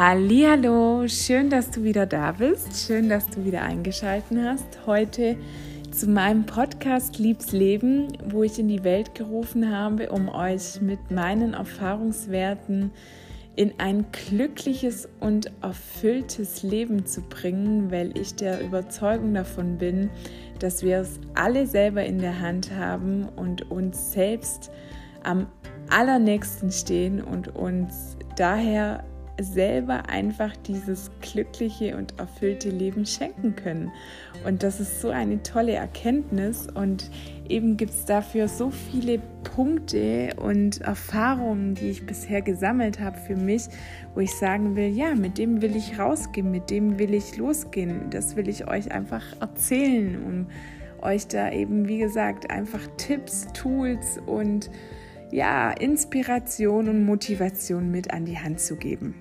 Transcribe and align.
Hallo, 0.00 1.08
schön, 1.08 1.50
dass 1.50 1.72
du 1.72 1.82
wieder 1.82 2.06
da 2.06 2.30
bist. 2.30 2.86
Schön, 2.86 3.08
dass 3.08 3.26
du 3.30 3.44
wieder 3.44 3.62
eingeschaltet 3.62 4.38
hast. 4.40 4.86
Heute 4.86 5.36
zu 5.90 6.08
meinem 6.08 6.46
Podcast 6.46 7.18
Liebs 7.18 7.50
Leben, 7.50 8.06
wo 8.30 8.44
ich 8.44 8.60
in 8.60 8.68
die 8.68 8.84
Welt 8.84 9.16
gerufen 9.16 9.76
habe, 9.76 10.10
um 10.10 10.28
euch 10.28 10.80
mit 10.80 11.10
meinen 11.10 11.54
Erfahrungswerten 11.54 12.92
in 13.56 13.72
ein 13.78 14.06
glückliches 14.12 15.08
und 15.18 15.50
erfülltes 15.62 16.62
Leben 16.62 17.04
zu 17.04 17.20
bringen, 17.22 17.90
weil 17.90 18.16
ich 18.16 18.36
der 18.36 18.60
Überzeugung 18.60 19.34
davon 19.34 19.78
bin, 19.78 20.10
dass 20.60 20.84
wir 20.84 20.98
es 20.98 21.18
alle 21.34 21.66
selber 21.66 22.04
in 22.04 22.20
der 22.20 22.38
Hand 22.38 22.70
haben 22.70 23.28
und 23.34 23.68
uns 23.68 24.12
selbst 24.12 24.70
am 25.24 25.48
allernächsten 25.90 26.70
stehen 26.70 27.20
und 27.20 27.56
uns 27.56 28.16
daher 28.36 29.02
selber 29.40 30.08
einfach 30.08 30.56
dieses 30.56 31.10
glückliche 31.20 31.96
und 31.96 32.18
erfüllte 32.18 32.70
Leben 32.70 33.06
schenken 33.06 33.54
können. 33.56 33.92
Und 34.44 34.62
das 34.62 34.80
ist 34.80 35.00
so 35.00 35.10
eine 35.10 35.42
tolle 35.42 35.72
Erkenntnis 35.72 36.66
und 36.72 37.10
eben 37.48 37.76
gibt 37.76 37.92
es 37.92 38.04
dafür 38.04 38.48
so 38.48 38.70
viele 38.70 39.20
Punkte 39.42 40.34
und 40.36 40.80
Erfahrungen, 40.80 41.74
die 41.74 41.90
ich 41.90 42.06
bisher 42.06 42.42
gesammelt 42.42 43.00
habe 43.00 43.18
für 43.18 43.36
mich, 43.36 43.64
wo 44.14 44.20
ich 44.20 44.34
sagen 44.34 44.76
will, 44.76 44.88
ja, 44.88 45.14
mit 45.14 45.38
dem 45.38 45.62
will 45.62 45.76
ich 45.76 45.98
rausgehen, 45.98 46.50
mit 46.50 46.70
dem 46.70 46.98
will 46.98 47.14
ich 47.14 47.36
losgehen. 47.36 48.10
Das 48.10 48.36
will 48.36 48.48
ich 48.48 48.68
euch 48.68 48.92
einfach 48.92 49.24
erzählen, 49.40 50.22
um 50.24 50.46
euch 51.00 51.28
da 51.28 51.50
eben, 51.52 51.88
wie 51.88 51.98
gesagt, 51.98 52.50
einfach 52.50 52.80
Tipps, 52.96 53.46
Tools 53.52 54.18
und 54.26 54.70
ja, 55.30 55.70
Inspiration 55.72 56.88
und 56.88 57.04
Motivation 57.04 57.90
mit 57.90 58.12
an 58.12 58.24
die 58.24 58.38
Hand 58.38 58.60
zu 58.60 58.76
geben. 58.76 59.14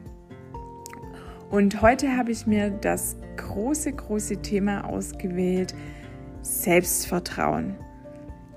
Und 1.49 1.81
heute 1.81 2.17
habe 2.17 2.31
ich 2.31 2.45
mir 2.45 2.71
das 2.71 3.15
große, 3.37 3.93
große 3.93 4.41
Thema 4.41 4.83
ausgewählt, 4.83 5.73
Selbstvertrauen. 6.41 7.75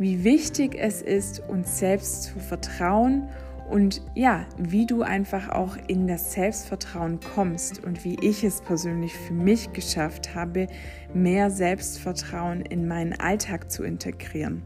Wie 0.01 0.25
wichtig 0.25 0.77
es 0.77 1.01
ist, 1.01 1.41
uns 1.49 1.79
selbst 1.79 2.25
zu 2.25 2.41
vertrauen 2.41 3.29
und 3.69 4.03
ja, 4.17 4.45
wie 4.59 4.87
du 4.87 5.03
einfach 5.03 5.51
auch 5.51 5.77
in 5.87 6.09
das 6.09 6.33
Selbstvertrauen 6.33 7.21
kommst 7.35 7.85
und 7.85 8.05
wie 8.05 8.17
ich 8.23 8.43
es 8.43 8.61
persönlich 8.61 9.17
für 9.17 9.35
mich 9.35 9.73
geschafft 9.73 10.35
habe, 10.35 10.67
mehr 11.15 11.51
Selbstvertrauen 11.51 12.63
in 12.63 12.89
meinen 12.89 13.13
Alltag 13.13 13.71
zu 13.71 13.85
integrieren. 13.85 14.65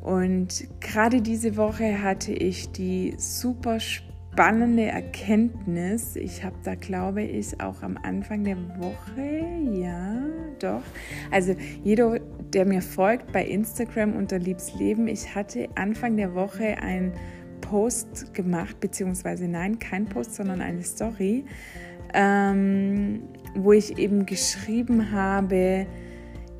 Und 0.00 0.66
gerade 0.80 1.20
diese 1.20 1.58
Woche 1.58 2.02
hatte 2.02 2.32
ich 2.32 2.70
die 2.70 3.14
super 3.18 3.80
spannende 3.80 4.13
spannende 4.34 4.86
Erkenntnis. 4.86 6.16
Ich 6.16 6.42
habe 6.42 6.56
da, 6.64 6.74
glaube 6.74 7.22
ich, 7.22 7.60
auch 7.60 7.82
am 7.82 7.96
Anfang 8.02 8.42
der 8.42 8.56
Woche, 8.80 9.44
ja, 9.72 10.24
doch. 10.58 10.82
Also 11.30 11.54
jeder, 11.84 12.18
der 12.52 12.66
mir 12.66 12.82
folgt 12.82 13.30
bei 13.30 13.44
Instagram 13.44 14.16
unter 14.16 14.40
Liebsleben, 14.40 15.06
ich 15.06 15.36
hatte 15.36 15.68
Anfang 15.76 16.16
der 16.16 16.34
Woche 16.34 16.78
ein 16.82 17.12
Post 17.60 18.34
gemacht, 18.34 18.80
beziehungsweise 18.80 19.46
nein, 19.46 19.78
kein 19.78 20.06
Post, 20.06 20.34
sondern 20.34 20.60
eine 20.60 20.82
Story, 20.82 21.44
ähm, 22.12 23.22
wo 23.54 23.72
ich 23.72 23.98
eben 23.98 24.26
geschrieben 24.26 25.12
habe, 25.12 25.86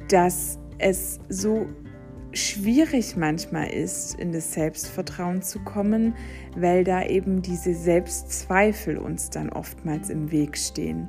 dass 0.08 0.60
es 0.78 1.18
so 1.28 1.66
schwierig 2.34 3.16
manchmal 3.16 3.68
ist, 3.68 4.18
in 4.18 4.32
das 4.32 4.52
Selbstvertrauen 4.52 5.42
zu 5.42 5.60
kommen, 5.60 6.14
weil 6.56 6.84
da 6.84 7.04
eben 7.04 7.42
diese 7.42 7.74
Selbstzweifel 7.74 8.98
uns 8.98 9.30
dann 9.30 9.50
oftmals 9.50 10.10
im 10.10 10.30
Weg 10.30 10.56
stehen. 10.58 11.08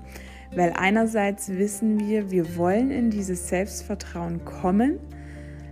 Weil 0.55 0.73
einerseits 0.75 1.49
wissen 1.49 1.99
wir, 1.99 2.31
wir 2.31 2.55
wollen 2.55 2.91
in 2.91 3.09
dieses 3.09 3.50
Selbstvertrauen 3.50 4.45
kommen, 4.45 5.00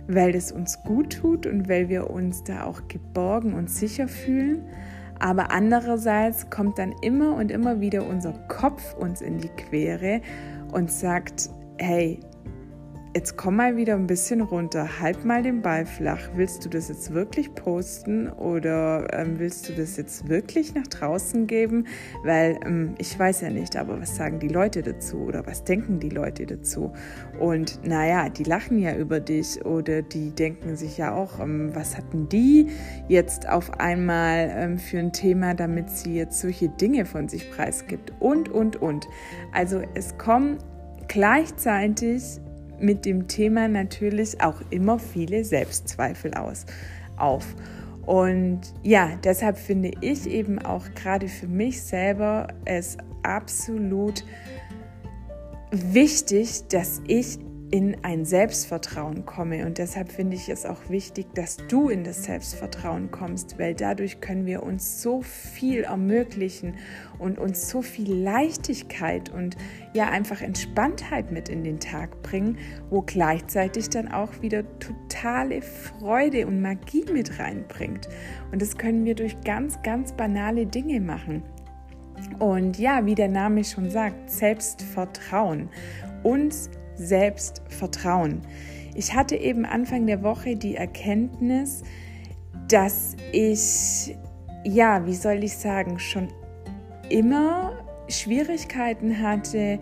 weil 0.08 0.34
es 0.34 0.52
uns 0.52 0.82
gut 0.82 1.14
tut 1.14 1.46
und 1.46 1.68
weil 1.68 1.88
wir 1.88 2.10
uns 2.10 2.44
da 2.44 2.64
auch 2.64 2.86
geborgen 2.88 3.54
und 3.54 3.70
sicher 3.70 4.08
fühlen. 4.08 4.62
Aber 5.18 5.52
andererseits 5.52 6.50
kommt 6.50 6.78
dann 6.78 6.92
immer 7.00 7.34
und 7.36 7.50
immer 7.50 7.80
wieder 7.80 8.06
unser 8.06 8.32
Kopf 8.48 8.94
uns 8.94 9.22
in 9.22 9.38
die 9.38 9.48
Quere 9.48 10.20
und 10.72 10.90
sagt, 10.90 11.48
hey, 11.78 12.20
jetzt 13.14 13.36
komm 13.36 13.56
mal 13.56 13.76
wieder 13.76 13.94
ein 13.94 14.08
bisschen 14.08 14.40
runter, 14.40 15.00
halt 15.00 15.24
mal 15.24 15.42
den 15.42 15.62
Ball 15.62 15.86
flach. 15.86 16.18
Willst 16.34 16.64
du 16.64 16.68
das 16.68 16.88
jetzt 16.88 17.14
wirklich 17.14 17.54
posten 17.54 18.28
oder 18.28 19.06
ähm, 19.12 19.38
willst 19.38 19.68
du 19.68 19.72
das 19.72 19.96
jetzt 19.96 20.28
wirklich 20.28 20.74
nach 20.74 20.88
draußen 20.88 21.46
geben? 21.46 21.86
Weil 22.24 22.58
ähm, 22.66 22.96
ich 22.98 23.16
weiß 23.16 23.42
ja 23.42 23.50
nicht, 23.50 23.76
aber 23.76 24.00
was 24.00 24.16
sagen 24.16 24.40
die 24.40 24.48
Leute 24.48 24.82
dazu 24.82 25.18
oder 25.18 25.46
was 25.46 25.62
denken 25.62 26.00
die 26.00 26.08
Leute 26.08 26.44
dazu? 26.44 26.92
Und 27.38 27.86
naja, 27.86 28.28
die 28.28 28.42
lachen 28.42 28.80
ja 28.80 28.96
über 28.96 29.20
dich 29.20 29.64
oder 29.64 30.02
die 30.02 30.32
denken 30.32 30.76
sich 30.76 30.98
ja 30.98 31.14
auch, 31.14 31.38
ähm, 31.38 31.70
was 31.72 31.96
hatten 31.96 32.28
die 32.28 32.66
jetzt 33.06 33.48
auf 33.48 33.78
einmal 33.78 34.50
ähm, 34.56 34.78
für 34.78 34.98
ein 34.98 35.12
Thema, 35.12 35.54
damit 35.54 35.88
sie 35.88 36.16
jetzt 36.16 36.40
solche 36.40 36.68
Dinge 36.68 37.04
von 37.04 37.28
sich 37.28 37.48
preisgibt 37.52 38.12
und, 38.18 38.48
und, 38.48 38.74
und. 38.82 39.06
Also 39.52 39.82
es 39.94 40.18
kommen 40.18 40.58
gleichzeitig 41.06 42.40
mit 42.80 43.04
dem 43.04 43.28
Thema 43.28 43.68
natürlich 43.68 44.40
auch 44.40 44.60
immer 44.70 44.98
viele 44.98 45.44
Selbstzweifel 45.44 46.34
aus, 46.34 46.66
auf. 47.16 47.54
Und 48.06 48.60
ja, 48.82 49.10
deshalb 49.22 49.56
finde 49.56 49.92
ich 50.00 50.26
eben 50.26 50.58
auch 50.58 50.84
gerade 50.94 51.28
für 51.28 51.48
mich 51.48 51.82
selber 51.82 52.48
es 52.64 52.98
absolut 53.22 54.24
wichtig, 55.70 56.68
dass 56.68 57.00
ich 57.06 57.38
in 57.70 57.96
ein 58.02 58.24
Selbstvertrauen 58.24 59.26
komme. 59.26 59.66
Und 59.66 59.78
deshalb 59.78 60.12
finde 60.12 60.36
ich 60.36 60.48
es 60.48 60.64
auch 60.64 60.88
wichtig, 60.88 61.26
dass 61.34 61.56
du 61.68 61.88
in 61.88 62.04
das 62.04 62.24
Selbstvertrauen 62.24 63.10
kommst, 63.10 63.58
weil 63.58 63.74
dadurch 63.74 64.20
können 64.20 64.46
wir 64.46 64.62
uns 64.62 65.02
so 65.02 65.22
viel 65.22 65.84
ermöglichen 65.84 66.76
und 67.18 67.38
uns 67.38 67.68
so 67.68 67.82
viel 67.82 68.12
Leichtigkeit 68.14 69.30
und 69.30 69.56
ja 69.92 70.08
einfach 70.08 70.40
Entspanntheit 70.40 71.32
mit 71.32 71.48
in 71.48 71.64
den 71.64 71.80
Tag 71.80 72.22
bringen, 72.22 72.58
wo 72.90 73.02
gleichzeitig 73.02 73.90
dann 73.90 74.12
auch 74.12 74.42
wieder 74.42 74.64
totale 74.78 75.62
Freude 75.62 76.46
und 76.46 76.60
Magie 76.60 77.04
mit 77.12 77.38
reinbringt. 77.38 78.08
Und 78.52 78.62
das 78.62 78.76
können 78.76 79.04
wir 79.04 79.14
durch 79.14 79.40
ganz, 79.40 79.80
ganz 79.82 80.12
banale 80.12 80.66
Dinge 80.66 81.00
machen. 81.00 81.42
Und 82.38 82.78
ja, 82.78 83.04
wie 83.06 83.14
der 83.14 83.28
Name 83.28 83.64
schon 83.64 83.90
sagt, 83.90 84.30
Selbstvertrauen. 84.30 85.68
Uns 86.22 86.70
selbst 86.96 87.62
vertrauen. 87.68 88.42
Ich 88.94 89.14
hatte 89.14 89.36
eben 89.36 89.64
Anfang 89.64 90.06
der 90.06 90.22
Woche 90.22 90.56
die 90.56 90.76
Erkenntnis, 90.76 91.82
dass 92.68 93.16
ich, 93.32 94.16
ja, 94.64 95.04
wie 95.06 95.14
soll 95.14 95.42
ich 95.44 95.56
sagen, 95.56 95.98
schon 95.98 96.28
immer 97.10 97.72
Schwierigkeiten 98.08 99.20
hatte, 99.20 99.78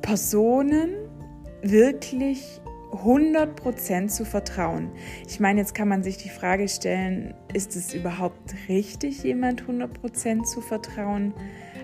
Personen 0.00 0.90
wirklich 1.62 2.60
100% 2.92 4.08
zu 4.08 4.24
vertrauen. 4.24 4.90
Ich 5.28 5.40
meine, 5.40 5.60
jetzt 5.60 5.74
kann 5.74 5.88
man 5.88 6.02
sich 6.02 6.16
die 6.16 6.28
Frage 6.28 6.68
stellen, 6.68 7.34
ist 7.52 7.76
es 7.76 7.94
überhaupt 7.94 8.54
richtig, 8.68 9.22
jemand 9.22 9.64
100% 9.64 10.44
zu 10.44 10.60
vertrauen? 10.60 11.34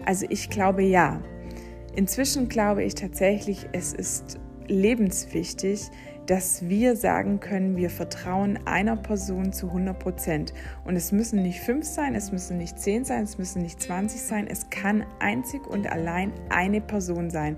Also 0.07 0.27
ich 0.29 0.51
glaube 0.51 0.83
ja. 0.83 1.21
Inzwischen 1.95 2.49
glaube 2.49 2.85
ich 2.85 2.95
tatsächlich, 2.95 3.69
es 3.73 3.93
ist 3.93 4.39
lebenswichtig, 4.67 5.91
dass 6.27 6.69
wir 6.69 6.97
sagen 6.97 7.41
können, 7.41 7.77
wir 7.77 7.91
vertrauen 7.91 8.59
einer 8.65 8.97
Person 8.97 9.53
zu 9.53 9.67
100 9.67 9.99
Prozent. 9.99 10.55
Und 10.85 10.97
es 10.97 11.13
müssen 11.13 11.43
nicht 11.43 11.61
fünf 11.61 11.85
sein, 11.85 12.15
es 12.15 12.33
müssen 12.33 12.59
nicht 12.59 12.79
zehn 12.79 13.05
sein, 13.05 13.25
es 13.25 13.39
müssen 13.39 13.63
nicht 13.63 13.83
20 13.83 14.21
sein, 14.21 14.47
es 14.47 14.71
kann 14.71 15.05
einzig 15.19 15.67
und 15.67 15.91
allein 15.91 16.33
eine 16.49 16.81
Person 16.81 17.31
sein. 17.31 17.57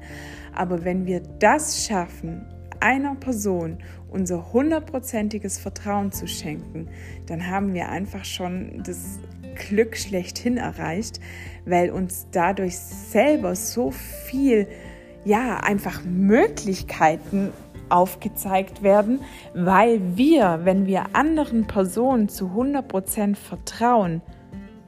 Aber 0.55 0.85
wenn 0.85 1.07
wir 1.07 1.21
das 1.39 1.85
schaffen, 1.85 2.47
einer 2.81 3.15
Person 3.15 3.79
unser 4.11 4.53
hundertprozentiges 4.53 5.59
Vertrauen 5.59 6.13
zu 6.13 6.27
schenken, 6.27 6.89
dann 7.27 7.47
haben 7.47 7.75
wir 7.75 7.89
einfach 7.89 8.25
schon 8.25 8.83
das 8.85 9.19
Glück 9.55 9.97
schlechthin 9.97 10.57
erreicht, 10.57 11.21
weil 11.65 11.91
uns 11.91 12.27
dadurch 12.33 12.79
selber 12.79 13.55
so 13.57 13.91
viel, 13.91 14.69
ja, 15.25 15.59
einfach 15.61 16.03
Möglichkeiten 16.05 17.53
aufgezeigt 17.89 18.83
werden, 18.83 19.21
weil 19.55 20.01
wir, 20.17 20.61
wenn 20.65 20.87
wir 20.87 21.15
anderen 21.15 21.67
Personen 21.67 22.29
zu 22.29 22.47
100% 22.47 23.37
vertrauen, 23.37 24.23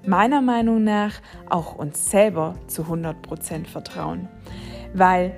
meiner 0.07 0.41
Meinung 0.41 0.85
nach 0.85 1.21
auch 1.49 1.77
uns 1.77 2.11
selber 2.11 2.55
zu 2.67 2.83
100% 2.83 3.67
vertrauen. 3.67 4.29
Weil 4.95 5.33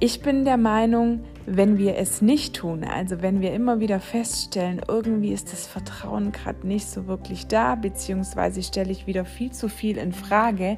ich 0.00 0.22
bin 0.22 0.44
der 0.44 0.56
Meinung, 0.56 1.24
wenn 1.50 1.78
wir 1.78 1.96
es 1.96 2.20
nicht 2.20 2.56
tun, 2.56 2.84
also 2.84 3.22
wenn 3.22 3.40
wir 3.40 3.52
immer 3.54 3.80
wieder 3.80 4.00
feststellen, 4.00 4.80
irgendwie 4.86 5.32
ist 5.32 5.52
das 5.52 5.66
Vertrauen 5.66 6.32
gerade 6.32 6.66
nicht 6.66 6.88
so 6.88 7.06
wirklich 7.06 7.46
da, 7.46 7.74
beziehungsweise 7.74 8.62
stelle 8.62 8.92
ich 8.92 9.06
wieder 9.06 9.24
viel 9.24 9.50
zu 9.50 9.68
viel 9.68 9.96
in 9.96 10.12
Frage, 10.12 10.76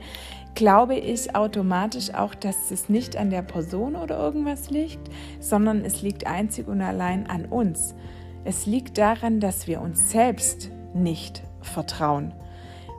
glaube 0.54 0.94
ich 0.94 1.34
automatisch 1.34 2.14
auch, 2.14 2.34
dass 2.34 2.70
es 2.70 2.88
nicht 2.88 3.16
an 3.16 3.30
der 3.30 3.42
Person 3.42 3.96
oder 3.96 4.18
irgendwas 4.18 4.70
liegt, 4.70 5.10
sondern 5.40 5.84
es 5.84 6.02
liegt 6.02 6.26
einzig 6.26 6.68
und 6.68 6.80
allein 6.82 7.28
an 7.28 7.46
uns. 7.46 7.94
Es 8.44 8.66
liegt 8.66 8.96
daran, 8.98 9.40
dass 9.40 9.66
wir 9.66 9.80
uns 9.80 10.10
selbst 10.10 10.70
nicht 10.94 11.42
vertrauen. 11.62 12.32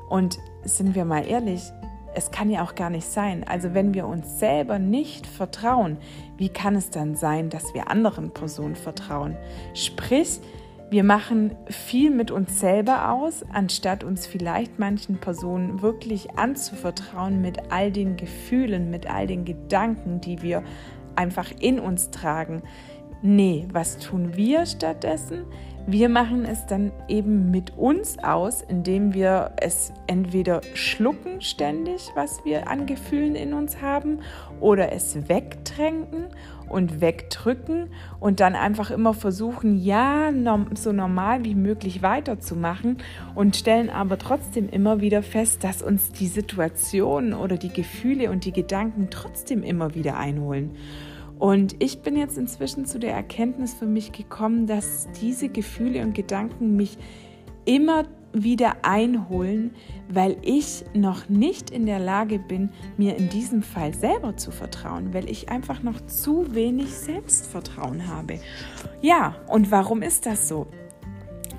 Und 0.09 0.37
sind 0.63 0.93
wir 0.93 1.05
mal 1.05 1.25
ehrlich, 1.25 1.71
es 2.13 2.31
kann 2.31 2.49
ja 2.49 2.63
auch 2.63 2.75
gar 2.75 2.89
nicht 2.89 3.07
sein. 3.07 3.43
Also 3.47 3.73
wenn 3.73 3.93
wir 3.93 4.07
uns 4.07 4.39
selber 4.39 4.79
nicht 4.79 5.27
vertrauen, 5.27 5.97
wie 6.37 6.49
kann 6.49 6.75
es 6.75 6.89
dann 6.89 7.15
sein, 7.15 7.49
dass 7.49 7.73
wir 7.73 7.89
anderen 7.89 8.31
Personen 8.31 8.75
vertrauen? 8.75 9.37
Sprich, 9.73 10.39
wir 10.89 11.05
machen 11.05 11.55
viel 11.69 12.11
mit 12.11 12.31
uns 12.31 12.59
selber 12.59 13.11
aus, 13.11 13.45
anstatt 13.53 14.03
uns 14.03 14.27
vielleicht 14.27 14.77
manchen 14.77 15.19
Personen 15.19 15.81
wirklich 15.81 16.31
anzuvertrauen 16.37 17.41
mit 17.41 17.71
all 17.71 17.93
den 17.93 18.17
Gefühlen, 18.17 18.89
mit 18.89 19.09
all 19.09 19.25
den 19.25 19.45
Gedanken, 19.45 20.19
die 20.19 20.41
wir 20.41 20.63
einfach 21.15 21.49
in 21.61 21.79
uns 21.79 22.11
tragen. 22.11 22.61
Nee, 23.21 23.67
was 23.71 23.99
tun 23.99 24.35
wir 24.35 24.65
stattdessen? 24.65 25.45
Wir 25.87 26.09
machen 26.09 26.45
es 26.45 26.65
dann 26.67 26.91
eben 27.07 27.49
mit 27.49 27.77
uns 27.77 28.19
aus, 28.19 28.61
indem 28.61 29.13
wir 29.13 29.51
es 29.57 29.91
entweder 30.05 30.61
schlucken 30.75 31.41
ständig, 31.41 32.07
was 32.15 32.45
wir 32.45 32.69
an 32.69 32.85
Gefühlen 32.85 33.35
in 33.35 33.53
uns 33.53 33.81
haben, 33.81 34.19
oder 34.59 34.91
es 34.91 35.27
wegtränken 35.27 36.27
und 36.69 37.01
wegdrücken 37.01 37.89
und 38.19 38.39
dann 38.39 38.55
einfach 38.55 38.91
immer 38.91 39.13
versuchen, 39.13 39.81
ja, 39.81 40.31
so 40.75 40.91
normal 40.91 41.43
wie 41.43 41.55
möglich 41.55 42.01
weiterzumachen 42.01 42.97
und 43.35 43.55
stellen 43.55 43.89
aber 43.89 44.17
trotzdem 44.17 44.69
immer 44.69 45.01
wieder 45.01 45.23
fest, 45.23 45.63
dass 45.63 45.81
uns 45.81 46.11
die 46.11 46.27
Situation 46.27 47.33
oder 47.33 47.57
die 47.57 47.73
Gefühle 47.73 48.29
und 48.29 48.45
die 48.45 48.53
Gedanken 48.53 49.07
trotzdem 49.09 49.63
immer 49.63 49.95
wieder 49.95 50.15
einholen. 50.17 50.71
Und 51.41 51.81
ich 51.81 52.03
bin 52.03 52.15
jetzt 52.15 52.37
inzwischen 52.37 52.85
zu 52.85 52.99
der 52.99 53.15
Erkenntnis 53.15 53.73
für 53.73 53.87
mich 53.87 54.11
gekommen, 54.11 54.67
dass 54.67 55.07
diese 55.19 55.49
Gefühle 55.49 56.03
und 56.03 56.13
Gedanken 56.13 56.75
mich 56.75 56.99
immer 57.65 58.03
wieder 58.31 58.85
einholen, 58.85 59.71
weil 60.07 60.37
ich 60.43 60.85
noch 60.93 61.29
nicht 61.29 61.71
in 61.71 61.87
der 61.87 61.97
Lage 61.97 62.37
bin, 62.37 62.69
mir 62.95 63.17
in 63.17 63.27
diesem 63.29 63.63
Fall 63.63 63.91
selber 63.95 64.37
zu 64.37 64.51
vertrauen, 64.51 65.15
weil 65.15 65.27
ich 65.31 65.49
einfach 65.49 65.81
noch 65.81 65.99
zu 66.05 66.53
wenig 66.53 66.93
Selbstvertrauen 66.93 68.07
habe. 68.07 68.39
Ja, 69.01 69.35
und 69.47 69.71
warum 69.71 70.03
ist 70.03 70.27
das 70.27 70.47
so? 70.47 70.67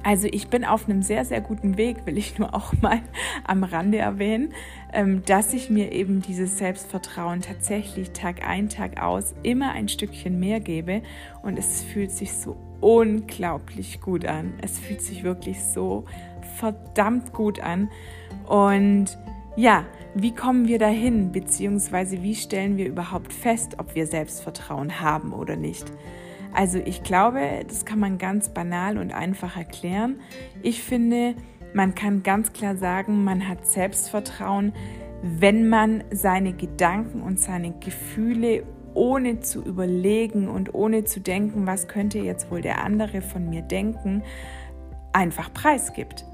Also 0.03 0.29
ich 0.31 0.49
bin 0.49 0.65
auf 0.65 0.89
einem 0.89 1.03
sehr, 1.03 1.25
sehr 1.25 1.41
guten 1.41 1.77
Weg, 1.77 2.07
will 2.07 2.19
ich 2.19 2.39
nur 2.39 2.55
auch 2.55 2.73
mal 2.81 3.01
am 3.45 3.65
Rande 3.65 3.99
erwähnen, 3.99 4.53
ähm, 4.93 5.23
dass 5.25 5.55
ich 5.55 5.71
mir 5.71 5.93
eben 5.93 6.23
dieses 6.23 6.59
Selbstvertrauen 6.59 7.41
tatsächlich 7.41 8.11
Tag 8.11 8.47
ein, 8.47 8.69
Tag 8.69 9.01
aus 9.01 9.35
immer 9.43 9.73
ein 9.73 9.89
Stückchen 9.89 10.41
mehr 10.41 10.61
gebe 10.61 11.03
und 11.43 11.59
es 11.59 11.83
fühlt 11.83 12.11
sich 12.11 12.33
so 12.33 12.57
unglaublich 12.81 14.01
gut 14.01 14.27
an. 14.27 14.55
Es 14.61 14.79
fühlt 14.79 15.03
sich 15.03 15.23
wirklich 15.23 15.63
so 15.63 16.05
verdammt 16.57 17.33
gut 17.33 17.61
an 17.61 17.89
und 18.47 19.17
ja, 19.55 19.85
wie 20.15 20.35
kommen 20.35 20.67
wir 20.67 20.79
dahin, 20.79 21.31
beziehungsweise 21.31 22.23
wie 22.23 22.35
stellen 22.35 22.77
wir 22.77 22.89
überhaupt 22.89 23.33
fest, 23.33 23.77
ob 23.79 23.95
wir 23.95 24.07
Selbstvertrauen 24.07 25.01
haben 25.01 25.33
oder 25.33 25.57
nicht? 25.57 25.93
Also 26.55 26.79
ich 26.79 27.03
glaube, 27.03 27.41
das 27.67 27.85
kann 27.85 27.99
man 27.99 28.19
ganz 28.19 28.51
banal 28.51 28.99
und 28.99 29.13
einfach 29.13 29.57
erklären. 29.57 30.21
Ich 30.63 30.83
finde, 30.83 31.35
man 31.75 31.95
kann 31.95 32.23
ganz 32.23 32.53
klar 32.53 32.77
sagen, 32.77 33.25
man 33.25 33.49
hat 33.49 33.67
Selbstvertrauen, 33.67 34.73
wenn 35.23 35.69
man 35.69 36.05
seine 36.11 36.53
Gedanken 36.53 37.23
und 37.23 37.39
seine 37.39 37.73
Gefühle 37.81 38.65
ohne 38.95 39.41
zu 39.41 39.63
überlegen 39.63 40.49
und 40.49 40.75
ohne 40.75 41.05
zu 41.05 41.21
denken, 41.21 41.67
was 41.67 41.89
könnte 41.89 42.19
jetzt 42.19 42.51
wohl 42.51 42.61
der 42.61 42.85
andere 42.85 43.23
von 43.23 43.49
mir 43.49 43.63
denken, 43.63 44.23
einfach 45.13 45.53
preisgibt. 45.53 46.27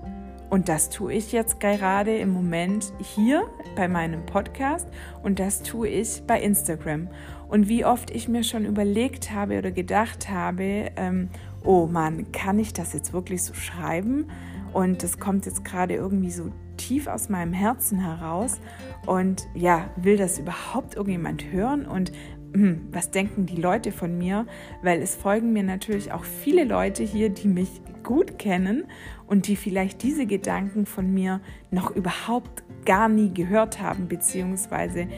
Und 0.51 0.69
das 0.69 0.89
tue 0.89 1.13
ich 1.13 1.33
jetzt 1.33 1.61
gerade 1.61 2.17
im 2.17 2.31
Moment 2.31 2.93
hier 2.99 3.45
bei 3.77 3.87
meinem 3.87 4.25
Podcast 4.25 4.89
und 5.23 5.39
das 5.39 5.63
tue 5.63 5.89
ich 5.89 6.23
bei 6.27 6.41
Instagram. 6.41 7.09
Und 7.49 7.69
wie 7.69 7.85
oft 7.85 8.11
ich 8.11 8.29
mir 8.29 8.45
schon 8.45 8.65
überlegt 8.65 9.31
habe 9.31 9.59
oder 9.59 9.71
gedacht 9.71 10.31
habe, 10.31 10.91
ähm, 10.97 11.29
oh 11.65 11.87
Mann, 11.87 12.33
kann 12.33 12.59
ich 12.59 12.73
das 12.73 12.93
jetzt 12.95 13.13
wirklich 13.13 13.43
so 13.43 13.55
schreiben? 13.55 14.31
Und 14.73 15.03
das 15.03 15.19
kommt 15.19 15.47
jetzt 15.47 15.65
gerade 15.65 15.95
irgendwie 15.95 16.31
so 16.31 16.51
tief 16.77 17.07
aus 17.07 17.29
meinem 17.29 17.53
Herzen 17.53 17.99
heraus. 17.99 18.61
Und 19.07 19.47
ja, 19.55 19.91
will 19.97 20.17
das 20.17 20.39
überhaupt 20.39 20.95
irgendjemand 20.95 21.51
hören? 21.51 21.87
Und 21.87 22.13
hm, 22.53 22.89
was 22.91 23.11
denken 23.11 23.47
die 23.47 23.61
Leute 23.61 23.93
von 23.93 24.17
mir? 24.17 24.47
Weil 24.83 25.03
es 25.03 25.15
folgen 25.15 25.53
mir 25.53 25.63
natürlich 25.63 26.13
auch 26.13 26.25
viele 26.25 26.65
Leute 26.65 27.03
hier, 27.03 27.29
die 27.29 27.49
mich 27.49 27.81
gut 28.09 28.39
kennen 28.39 28.85
und 29.27 29.49
die 29.49 29.57
vielleicht 29.57 30.03
diese 30.03 30.25
Gedanken 30.25 30.87
von 30.87 31.13
mir 31.13 31.43
noch 31.71 31.95
überhaupt 31.95 32.65
gar 32.87 33.11
nie 33.11 33.35
gehört 33.35 33.83
haben, 33.83 34.09
beziehungsweise 34.09 35.09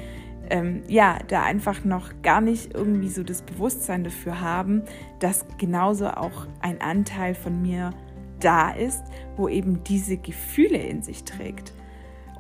ähm, 0.50 0.82
ja, 0.88 1.20
da 1.28 1.44
einfach 1.44 1.84
noch 1.84 2.10
gar 2.22 2.40
nicht 2.40 2.74
irgendwie 2.74 3.08
so 3.08 3.22
das 3.22 3.42
Bewusstsein 3.42 4.02
dafür 4.02 4.40
haben, 4.40 4.82
dass 5.20 5.46
genauso 5.56 6.08
auch 6.08 6.48
ein 6.60 6.80
Anteil 6.80 7.36
von 7.36 7.62
mir 7.62 7.90
da 8.40 8.72
ist, 8.72 9.04
wo 9.36 9.48
eben 9.48 9.84
diese 9.84 10.16
Gefühle 10.16 10.78
in 10.78 11.02
sich 11.02 11.22
trägt. 11.22 11.72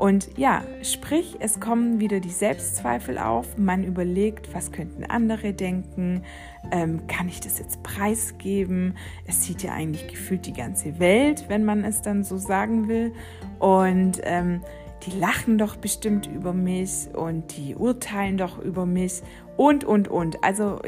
Und 0.00 0.38
ja, 0.38 0.62
sprich, 0.80 1.36
es 1.40 1.60
kommen 1.60 2.00
wieder 2.00 2.20
die 2.20 2.30
Selbstzweifel 2.30 3.18
auf. 3.18 3.58
Man 3.58 3.84
überlegt, 3.84 4.54
was 4.54 4.72
könnten 4.72 5.04
andere 5.04 5.52
denken? 5.52 6.22
Ähm, 6.70 7.06
kann 7.06 7.28
ich 7.28 7.40
das 7.40 7.58
jetzt 7.58 7.82
preisgeben? 7.82 8.96
Es 9.26 9.44
sieht 9.44 9.62
ja 9.62 9.74
eigentlich 9.74 10.08
gefühlt 10.08 10.46
die 10.46 10.54
ganze 10.54 10.98
Welt, 11.00 11.44
wenn 11.48 11.66
man 11.66 11.84
es 11.84 12.00
dann 12.00 12.24
so 12.24 12.38
sagen 12.38 12.88
will. 12.88 13.12
Und 13.58 14.22
ähm, 14.22 14.62
die 15.04 15.18
lachen 15.18 15.58
doch 15.58 15.76
bestimmt 15.76 16.26
über 16.26 16.54
mich 16.54 17.08
und 17.12 17.54
die 17.58 17.76
urteilen 17.76 18.38
doch 18.38 18.58
über 18.58 18.86
mich 18.86 19.20
und, 19.58 19.84
und, 19.84 20.08
und. 20.08 20.42
Also 20.42 20.80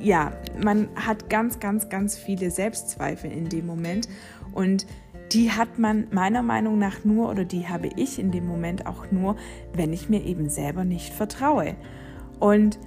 ja, 0.00 0.32
man 0.60 0.88
hat 0.96 1.30
ganz, 1.30 1.60
ganz, 1.60 1.88
ganz 1.90 2.18
viele 2.18 2.50
Selbstzweifel 2.50 3.30
in 3.30 3.48
dem 3.48 3.66
Moment 3.66 4.08
und 4.52 4.84
die 5.32 5.50
hat 5.50 5.78
man 5.78 6.06
meiner 6.10 6.42
Meinung 6.42 6.78
nach 6.78 7.04
nur 7.04 7.30
oder 7.30 7.44
die 7.44 7.68
habe 7.68 7.88
ich 7.96 8.18
in 8.18 8.30
dem 8.30 8.46
Moment 8.46 8.86
auch 8.86 9.10
nur, 9.10 9.36
wenn 9.72 9.92
ich 9.92 10.08
mir 10.08 10.22
eben 10.24 10.48
selber 10.48 10.84
nicht 10.84 11.12
vertraue. 11.12 11.76
Und 12.38 12.78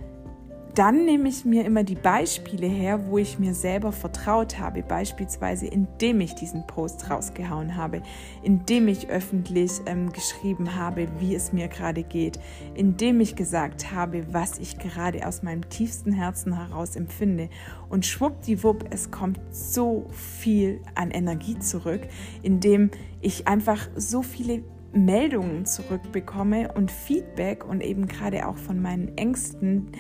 dann 0.76 1.06
nehme 1.06 1.30
ich 1.30 1.46
mir 1.46 1.64
immer 1.64 1.86
die 1.86 1.96
Beispiele 1.96 2.68
her, 2.68 3.08
wo 3.08 3.18
ich 3.18 3.40
mir 3.40 3.54
selber 3.54 3.94
vertraut 3.94 4.60
habe, 4.60 4.84
beispielsweise 4.84 5.66
indem 5.68 6.20
ich 6.20 6.36
diesen 6.36 6.68
Post 6.68 7.10
rausgehauen 7.10 7.78
habe, 7.78 8.02
indem 8.44 8.90
ich 8.90 9.10
öffentlich 9.10 9.72
ähm, 9.86 10.12
geschrieben 10.12 10.76
habe, 10.76 11.08
wie 11.20 11.34
es 11.34 11.54
mir 11.54 11.70
gerade 11.70 12.04
geht, 12.04 12.40
indem 12.74 13.22
ich 13.22 13.38
gesagt 13.38 13.94
habe, 13.94 14.26
was 14.34 14.60
ich 14.60 14.78
gerade 14.78 15.26
aus 15.26 15.44
meinem 15.44 15.70
tiefsten 15.70 16.12
Herzen 16.12 16.54
heraus 16.58 16.98
empfinde. 16.98 17.50
Und 17.88 18.06
schwuppdiwupp, 18.06 18.86
es 18.90 19.12
kommt 19.12 19.40
so 19.52 20.08
viel 20.12 20.82
an 20.94 21.12
Energie 21.12 21.58
zurück, 21.58 22.02
indem 22.44 22.92
ich 23.22 23.48
einfach 23.48 23.88
so 23.96 24.22
viele 24.22 24.62
Meldungen 24.92 25.66
zurückbekomme 25.66 26.72
und 26.74 26.90
Feedback 26.92 27.66
und 27.66 27.82
eben 27.82 28.08
gerade 28.08 28.48
auch 28.48 28.58
von 28.58 28.82
meinen 28.82 29.18
Ängsten, 29.18 29.92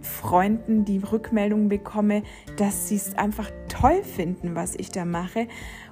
Freunden 0.00 0.84
die 0.84 0.98
Rückmeldung 0.98 1.68
bekomme, 1.68 2.22
dass 2.56 2.88
sie 2.88 2.96
es 2.96 3.16
einfach 3.16 3.50
toll 3.68 4.02
finden, 4.02 4.54
was 4.54 4.74
ich 4.76 4.90
da 4.90 5.04
mache. 5.04 5.46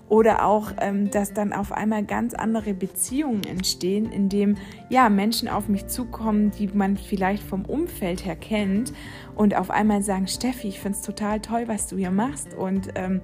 Oder 0.09 0.47
auch, 0.47 0.73
ähm, 0.81 1.11
dass 1.11 1.35
dann 1.35 1.53
auf 1.53 1.71
einmal 1.71 2.03
ganz 2.03 2.33
andere 2.33 2.73
Beziehungen 2.73 3.45
entstehen, 3.45 4.11
indem 4.11 4.57
ja 4.89 5.11
Menschen 5.11 5.49
auf 5.49 5.69
mich 5.69 5.87
zukommen, 5.87 6.51
die 6.51 6.69
man 6.69 6.97
vielleicht 6.97 7.43
vom 7.43 7.67
Umfeld 7.67 8.25
her 8.25 8.37
kennt 8.37 8.95
und 9.35 9.55
auf 9.55 9.71
einmal 9.71 10.03
sagen, 10.03 10.27
Steffi, 10.27 10.69
ich 10.69 10.81
finde 10.81 10.97
es 10.97 11.05
total 11.05 11.41
toll, 11.41 11.65
was 11.67 11.89
du 11.89 11.99
hier 11.99 12.11
machst 12.11 12.55
und 12.55 12.89
ähm, 12.95 13.21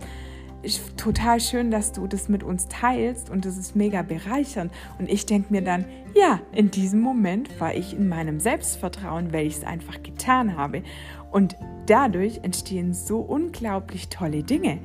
total 0.96 1.40
schön, 1.40 1.70
dass 1.70 1.92
du 1.92 2.06
das 2.06 2.28
mit 2.28 2.42
uns 2.42 2.68
teilst 2.68 3.30
und 3.30 3.44
das 3.44 3.56
ist 3.56 3.76
mega 3.76 4.02
bereichernd. 4.02 4.72
Und 4.98 5.10
ich 5.10 5.26
denke 5.26 5.52
mir 5.52 5.62
dann, 5.62 5.84
ja, 6.14 6.40
in 6.52 6.70
diesem 6.70 7.00
Moment 7.00 7.60
war 7.60 7.74
ich 7.74 7.94
in 7.94 8.08
meinem 8.08 8.40
Selbstvertrauen, 8.40 9.32
weil 9.32 9.46
ich 9.46 9.56
es 9.58 9.64
einfach 9.64 10.02
getan 10.02 10.56
habe. 10.56 10.82
Und 11.30 11.56
dadurch 11.86 12.40
entstehen 12.42 12.94
so 12.94 13.18
unglaublich 13.18 14.08
tolle 14.08 14.42
Dinge. 14.42 14.78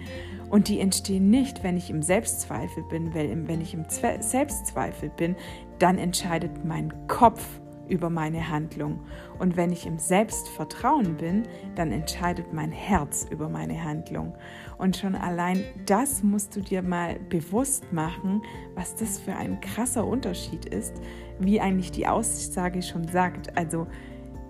Und 0.50 0.68
die 0.68 0.80
entstehen 0.80 1.30
nicht, 1.30 1.64
wenn 1.64 1.78
ich 1.78 1.90
im 1.90 2.02
Selbstzweifel 2.02 2.84
bin, 2.90 3.14
weil 3.14 3.48
wenn 3.48 3.62
ich 3.62 3.74
im 3.74 3.86
Selbstzweifel 3.88 5.10
bin, 5.10 5.36
dann 5.78 5.98
entscheidet 5.98 6.66
mein 6.66 6.92
Kopf 7.08 7.46
über 7.90 8.10
meine 8.10 8.50
Handlung. 8.50 9.02
Und 9.38 9.58
wenn 9.58 9.72
ich 9.72 9.86
im 9.86 10.00
Selbstvertrauen 10.00 11.18
bin, 11.18 11.44
dann 11.76 11.92
entscheidet 11.92 12.54
mein 12.54 12.72
Herz 12.72 13.28
über 13.30 13.50
meine 13.50 13.84
Handlung. 13.84 14.36
Und 14.80 14.96
schon 14.96 15.14
allein 15.14 15.66
das 15.86 16.24
musst 16.24 16.56
du 16.56 16.62
dir 16.62 16.82
mal 16.82 17.20
bewusst 17.30 17.92
machen, 17.92 18.42
was 18.76 18.96
das 18.96 19.20
für 19.20 19.36
ein 19.36 19.60
krasser 19.60 20.08
Unterschied 20.08 20.66
ist, 20.66 20.94
wie 21.38 21.60
eigentlich 21.60 21.92
die 21.92 22.08
Aussage 22.08 22.82
schon 22.82 23.08
sagt. 23.10 23.58
Also 23.58 23.88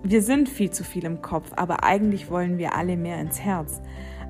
wir 0.04 0.22
sind 0.22 0.48
viel 0.48 0.70
zu 0.70 0.84
viel 0.84 1.04
im 1.04 1.20
Kopf, 1.20 1.50
aber 1.56 1.82
eigentlich 1.82 2.30
wollen 2.30 2.58
wir 2.58 2.76
alle 2.76 2.96
mehr 2.96 3.20
ins 3.20 3.40
Herz. 3.40 3.82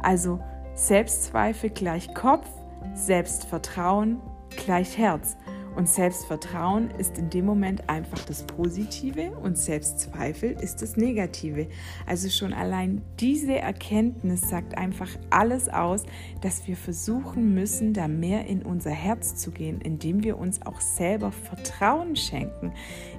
Also 0.03 0.41
Selbstzweifel 0.75 1.69
gleich 1.69 2.15
Kopf, 2.15 2.49
Selbstvertrauen 2.95 4.21
gleich 4.57 4.97
Herz. 4.97 5.37
Und 5.77 5.89
Selbstvertrauen 5.89 6.91
ist 6.99 7.17
in 7.17 7.31
dem 7.31 7.47
Moment 7.47 7.89
einfach 7.89 8.19
das 8.25 8.43
Positive 8.43 9.31
und 9.43 9.57
Selbstzweifel 9.57 10.51
ist 10.61 10.83
das 10.83 10.97
Negative. 10.97 11.69
Also 12.07 12.29
schon 12.29 12.53
allein 12.53 13.03
diese 13.21 13.57
Erkenntnis 13.57 14.49
sagt 14.49 14.77
einfach 14.77 15.09
alles 15.31 15.69
aus, 15.69 16.05
dass 16.41 16.67
wir 16.67 16.77
versuchen 16.77 17.55
müssen, 17.55 17.95
da 17.95 18.09
mehr 18.09 18.47
in 18.47 18.63
unser 18.63 18.91
Herz 18.91 19.37
zu 19.37 19.53
gehen, 19.53 19.81
indem 19.81 20.25
wir 20.25 20.39
uns 20.39 20.61
auch 20.67 20.81
selber 20.81 21.31
Vertrauen 21.31 22.17
schenken, 22.17 22.73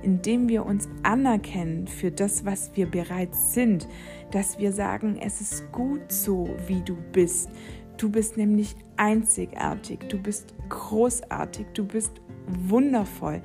indem 0.03 0.49
wir 0.49 0.65
uns 0.65 0.89
anerkennen 1.03 1.87
für 1.87 2.11
das, 2.11 2.45
was 2.45 2.71
wir 2.75 2.85
bereits 2.85 3.53
sind, 3.53 3.87
dass 4.31 4.59
wir 4.59 4.73
sagen, 4.73 5.17
es 5.21 5.41
ist 5.41 5.71
gut 5.71 6.11
so, 6.11 6.49
wie 6.67 6.81
du 6.81 6.97
bist. 7.11 7.49
Du 7.97 8.09
bist 8.09 8.35
nämlich 8.35 8.75
einzigartig, 8.97 9.99
du 10.09 10.17
bist 10.17 10.55
großartig, 10.69 11.67
du 11.73 11.85
bist 11.85 12.21
wundervoll. 12.67 13.41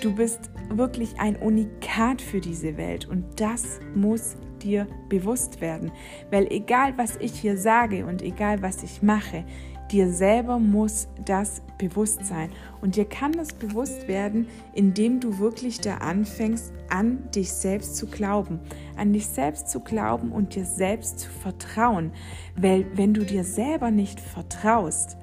Du 0.00 0.14
bist 0.14 0.50
wirklich 0.70 1.20
ein 1.20 1.36
Unikat 1.36 2.22
für 2.22 2.40
diese 2.40 2.76
Welt 2.76 3.06
und 3.06 3.40
das 3.40 3.80
muss 3.94 4.36
dir 4.62 4.86
bewusst 5.08 5.60
werden. 5.60 5.92
Weil 6.30 6.46
egal 6.50 6.96
was 6.96 7.16
ich 7.16 7.32
hier 7.38 7.58
sage 7.58 8.06
und 8.06 8.22
egal 8.22 8.62
was 8.62 8.82
ich 8.82 9.02
mache, 9.02 9.44
dir 9.90 10.10
selber 10.12 10.58
muss 10.58 11.08
das 11.24 11.62
bewusst 11.78 12.24
sein. 12.24 12.50
Und 12.80 12.96
dir 12.96 13.04
kann 13.04 13.32
das 13.32 13.52
bewusst 13.52 14.08
werden, 14.08 14.46
indem 14.72 15.20
du 15.20 15.38
wirklich 15.38 15.80
da 15.80 15.96
anfängst, 15.96 16.72
an 16.88 17.30
dich 17.34 17.52
selbst 17.52 17.96
zu 17.96 18.06
glauben. 18.06 18.60
An 18.96 19.12
dich 19.12 19.26
selbst 19.26 19.68
zu 19.68 19.80
glauben 19.80 20.32
und 20.32 20.54
dir 20.54 20.64
selbst 20.64 21.18
zu 21.18 21.30
vertrauen. 21.30 22.12
Weil 22.56 22.86
wenn 22.94 23.14
du 23.14 23.24
dir 23.24 23.44
selber 23.44 23.90
nicht 23.90 24.20
vertraust, 24.20 25.16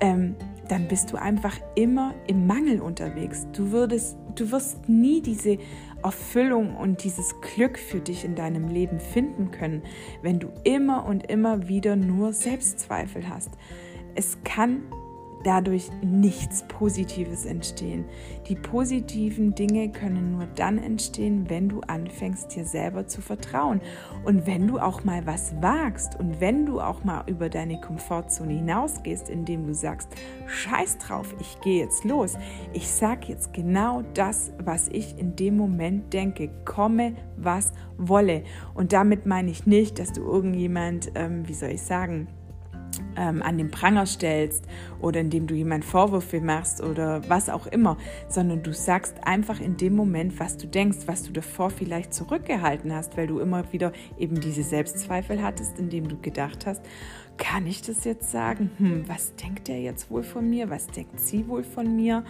ähm, 0.00 0.34
dann 0.72 0.88
bist 0.88 1.12
du 1.12 1.18
einfach 1.18 1.58
immer 1.74 2.14
im 2.26 2.46
Mangel 2.46 2.80
unterwegs. 2.80 3.46
Du, 3.52 3.72
würdest, 3.72 4.16
du 4.36 4.50
wirst 4.52 4.88
nie 4.88 5.20
diese 5.20 5.58
Erfüllung 6.02 6.76
und 6.76 7.04
dieses 7.04 7.38
Glück 7.42 7.78
für 7.78 8.00
dich 8.00 8.24
in 8.24 8.34
deinem 8.34 8.68
Leben 8.68 8.98
finden 8.98 9.50
können, 9.50 9.82
wenn 10.22 10.40
du 10.40 10.48
immer 10.64 11.04
und 11.04 11.30
immer 11.30 11.68
wieder 11.68 11.94
nur 11.94 12.32
Selbstzweifel 12.32 13.28
hast. 13.28 13.50
Es 14.14 14.38
kann 14.44 14.84
dadurch 15.44 15.90
nichts 16.02 16.64
Positives 16.68 17.44
entstehen. 17.44 18.04
Die 18.48 18.54
positiven 18.54 19.54
Dinge 19.54 19.90
können 19.90 20.32
nur 20.32 20.46
dann 20.54 20.78
entstehen, 20.78 21.48
wenn 21.48 21.68
du 21.68 21.80
anfängst, 21.80 22.54
dir 22.54 22.64
selber 22.64 23.06
zu 23.06 23.20
vertrauen. 23.20 23.80
Und 24.24 24.46
wenn 24.46 24.66
du 24.66 24.78
auch 24.78 25.04
mal 25.04 25.26
was 25.26 25.54
wagst 25.60 26.18
und 26.18 26.40
wenn 26.40 26.66
du 26.66 26.80
auch 26.80 27.04
mal 27.04 27.24
über 27.26 27.48
deine 27.48 27.80
Komfortzone 27.80 28.54
hinausgehst, 28.54 29.28
indem 29.28 29.66
du 29.66 29.74
sagst, 29.74 30.08
scheiß 30.46 30.98
drauf, 30.98 31.34
ich 31.40 31.60
gehe 31.60 31.82
jetzt 31.84 32.04
los. 32.04 32.34
Ich 32.72 32.88
sage 32.88 33.28
jetzt 33.28 33.52
genau 33.52 34.02
das, 34.14 34.52
was 34.62 34.88
ich 34.88 35.18
in 35.18 35.36
dem 35.36 35.56
Moment 35.56 36.12
denke. 36.12 36.50
Komme, 36.64 37.14
was 37.36 37.72
wolle. 37.96 38.44
Und 38.74 38.92
damit 38.92 39.26
meine 39.26 39.50
ich 39.50 39.66
nicht, 39.66 39.98
dass 39.98 40.12
du 40.12 40.22
irgendjemand, 40.22 41.12
ähm, 41.14 41.48
wie 41.48 41.54
soll 41.54 41.70
ich 41.70 41.82
sagen, 41.82 42.28
ähm, 43.16 43.42
an 43.42 43.58
den 43.58 43.70
Pranger 43.70 44.06
stellst 44.06 44.64
oder 45.00 45.20
indem 45.20 45.46
du 45.46 45.54
jemand 45.54 45.84
Vorwürfe 45.84 46.40
machst 46.40 46.80
oder 46.80 47.28
was 47.28 47.48
auch 47.48 47.66
immer, 47.66 47.96
sondern 48.28 48.62
du 48.62 48.72
sagst 48.72 49.16
einfach 49.24 49.60
in 49.60 49.76
dem 49.76 49.94
Moment, 49.96 50.38
was 50.38 50.56
du 50.56 50.66
denkst, 50.66 50.98
was 51.06 51.22
du 51.22 51.32
davor 51.32 51.70
vielleicht 51.70 52.14
zurückgehalten 52.14 52.94
hast, 52.94 53.16
weil 53.16 53.26
du 53.26 53.40
immer 53.40 53.72
wieder 53.72 53.92
eben 54.18 54.40
diese 54.40 54.62
Selbstzweifel 54.62 55.42
hattest, 55.42 55.78
indem 55.78 56.08
du 56.08 56.18
gedacht 56.20 56.66
hast, 56.66 56.82
kann 57.38 57.66
ich 57.66 57.82
das 57.82 58.04
jetzt 58.04 58.30
sagen? 58.30 58.70
Hm, 58.78 59.08
was 59.08 59.34
denkt 59.34 59.68
er 59.68 59.80
jetzt 59.80 60.10
wohl 60.10 60.22
von 60.22 60.48
mir? 60.48 60.70
Was 60.70 60.86
denkt 60.86 61.18
sie 61.18 61.48
wohl 61.48 61.64
von 61.64 61.96
mir? 61.96 62.24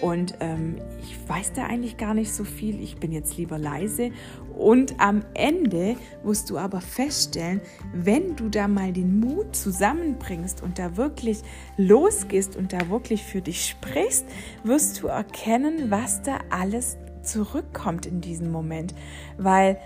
Und 0.00 0.34
ähm, 0.40 0.76
ich 1.02 1.16
weiß 1.28 1.52
da 1.52 1.66
eigentlich 1.66 1.96
gar 1.96 2.14
nicht 2.14 2.32
so 2.32 2.42
viel. 2.42 2.82
Ich 2.82 2.96
bin 2.96 3.12
jetzt 3.12 3.36
lieber 3.36 3.58
leise. 3.58 4.10
Und 4.56 4.98
am 4.98 5.22
Ende 5.34 5.96
musst 6.24 6.50
du 6.50 6.58
aber 6.58 6.80
feststellen, 6.80 7.60
wenn 7.94 8.34
du 8.36 8.48
da 8.48 8.66
mal 8.66 8.92
den 8.92 9.20
Mut 9.20 9.54
zusammenbringst 9.54 10.25
und 10.62 10.78
da 10.78 10.96
wirklich 10.96 11.42
losgehst 11.76 12.56
und 12.56 12.72
da 12.72 12.88
wirklich 12.88 13.22
für 13.24 13.40
dich 13.40 13.66
sprichst, 13.66 14.26
wirst 14.64 15.02
du 15.02 15.08
erkennen, 15.08 15.90
was 15.90 16.22
da 16.22 16.38
alles 16.50 16.96
zurückkommt 17.22 18.06
in 18.06 18.20
diesem 18.20 18.50
Moment. 18.50 18.94
Weil, 19.38 19.78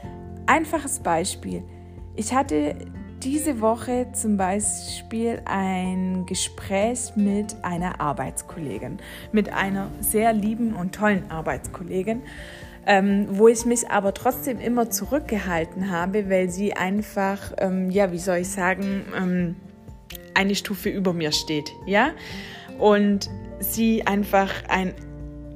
einfaches 0.46 1.00
Beispiel, 1.00 1.62
ich 2.16 2.34
hatte 2.34 2.76
diese 3.22 3.60
Woche 3.60 4.08
zum 4.12 4.36
Beispiel 4.36 5.42
ein 5.44 6.24
Gespräch 6.26 7.12
mit 7.16 7.54
einer 7.62 8.00
Arbeitskollegin, 8.00 8.98
mit 9.32 9.52
einer 9.52 9.88
sehr 10.00 10.32
lieben 10.32 10.74
und 10.74 10.94
tollen 10.94 11.30
Arbeitskollegin, 11.30 12.22
ähm, 12.86 13.26
wo 13.30 13.48
ich 13.48 13.66
mich 13.66 13.90
aber 13.90 14.14
trotzdem 14.14 14.58
immer 14.58 14.90
zurückgehalten 14.90 15.90
habe, 15.90 16.30
weil 16.30 16.48
sie 16.48 16.72
einfach, 16.72 17.52
ähm, 17.58 17.90
ja, 17.90 18.10
wie 18.10 18.18
soll 18.18 18.38
ich 18.38 18.48
sagen, 18.48 19.04
ähm, 19.16 19.56
eine 20.34 20.54
Stufe 20.54 20.88
über 20.88 21.12
mir 21.12 21.32
steht, 21.32 21.72
ja, 21.86 22.12
und 22.78 23.30
sie 23.60 24.06
einfach 24.06 24.50
ein 24.68 24.94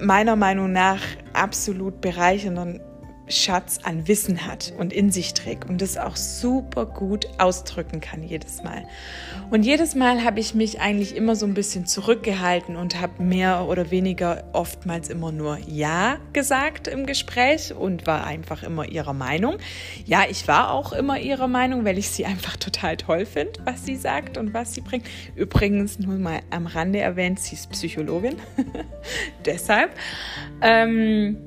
meiner 0.00 0.36
Meinung 0.36 0.72
nach 0.72 1.00
absolut 1.32 2.00
bereichernden 2.00 2.80
Schatz 3.26 3.78
an 3.82 4.06
Wissen 4.06 4.46
hat 4.46 4.74
und 4.76 4.92
in 4.92 5.10
sich 5.10 5.32
trägt 5.32 5.68
und 5.68 5.80
das 5.80 5.96
auch 5.96 6.16
super 6.16 6.84
gut 6.84 7.26
ausdrücken 7.38 8.00
kann 8.00 8.22
jedes 8.22 8.62
Mal. 8.62 8.84
Und 9.50 9.62
jedes 9.62 9.94
Mal 9.94 10.24
habe 10.24 10.40
ich 10.40 10.54
mich 10.54 10.80
eigentlich 10.80 11.16
immer 11.16 11.34
so 11.34 11.46
ein 11.46 11.54
bisschen 11.54 11.86
zurückgehalten 11.86 12.76
und 12.76 13.00
habe 13.00 13.22
mehr 13.22 13.66
oder 13.66 13.90
weniger 13.90 14.44
oftmals 14.52 15.08
immer 15.08 15.32
nur 15.32 15.58
Ja 15.66 16.18
gesagt 16.32 16.86
im 16.86 17.06
Gespräch 17.06 17.74
und 17.74 18.06
war 18.06 18.26
einfach 18.26 18.62
immer 18.62 18.86
ihrer 18.86 19.14
Meinung. 19.14 19.56
Ja, 20.04 20.24
ich 20.28 20.46
war 20.46 20.70
auch 20.70 20.92
immer 20.92 21.18
ihrer 21.18 21.48
Meinung, 21.48 21.84
weil 21.84 21.96
ich 21.98 22.10
sie 22.10 22.26
einfach 22.26 22.56
total 22.56 22.96
toll 22.96 23.24
finde, 23.24 23.60
was 23.64 23.86
sie 23.86 23.96
sagt 23.96 24.36
und 24.36 24.52
was 24.52 24.74
sie 24.74 24.82
bringt. 24.82 25.06
Übrigens 25.34 25.98
nur 25.98 26.16
mal 26.16 26.40
am 26.50 26.66
Rande 26.66 27.00
erwähnt, 27.00 27.40
sie 27.40 27.54
ist 27.54 27.70
Psychologin. 27.70 28.36
Deshalb. 29.46 29.92
Ähm, 30.60 31.38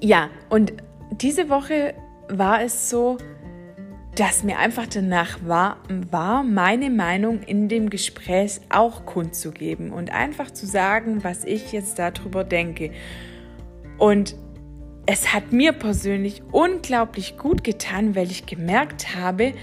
ja, 0.00 0.30
und 0.48 0.72
diese 1.12 1.48
Woche 1.48 1.94
war 2.28 2.62
es 2.62 2.88
so, 2.90 3.18
dass 4.14 4.44
mir 4.44 4.58
einfach 4.58 4.86
danach 4.86 5.38
war, 5.46 5.78
war, 6.10 6.42
meine 6.42 6.90
Meinung 6.90 7.42
in 7.42 7.68
dem 7.68 7.88
Gespräch 7.88 8.60
auch 8.68 9.06
kundzugeben 9.06 9.90
und 9.90 10.12
einfach 10.12 10.50
zu 10.50 10.66
sagen, 10.66 11.24
was 11.24 11.44
ich 11.44 11.72
jetzt 11.72 11.98
darüber 11.98 12.44
denke. 12.44 12.90
Und 13.98 14.36
es 15.06 15.32
hat 15.32 15.52
mir 15.52 15.72
persönlich 15.72 16.42
unglaublich 16.52 17.38
gut 17.38 17.64
getan, 17.64 18.14
weil 18.14 18.30
ich 18.30 18.46
gemerkt 18.46 19.16
habe, 19.16 19.54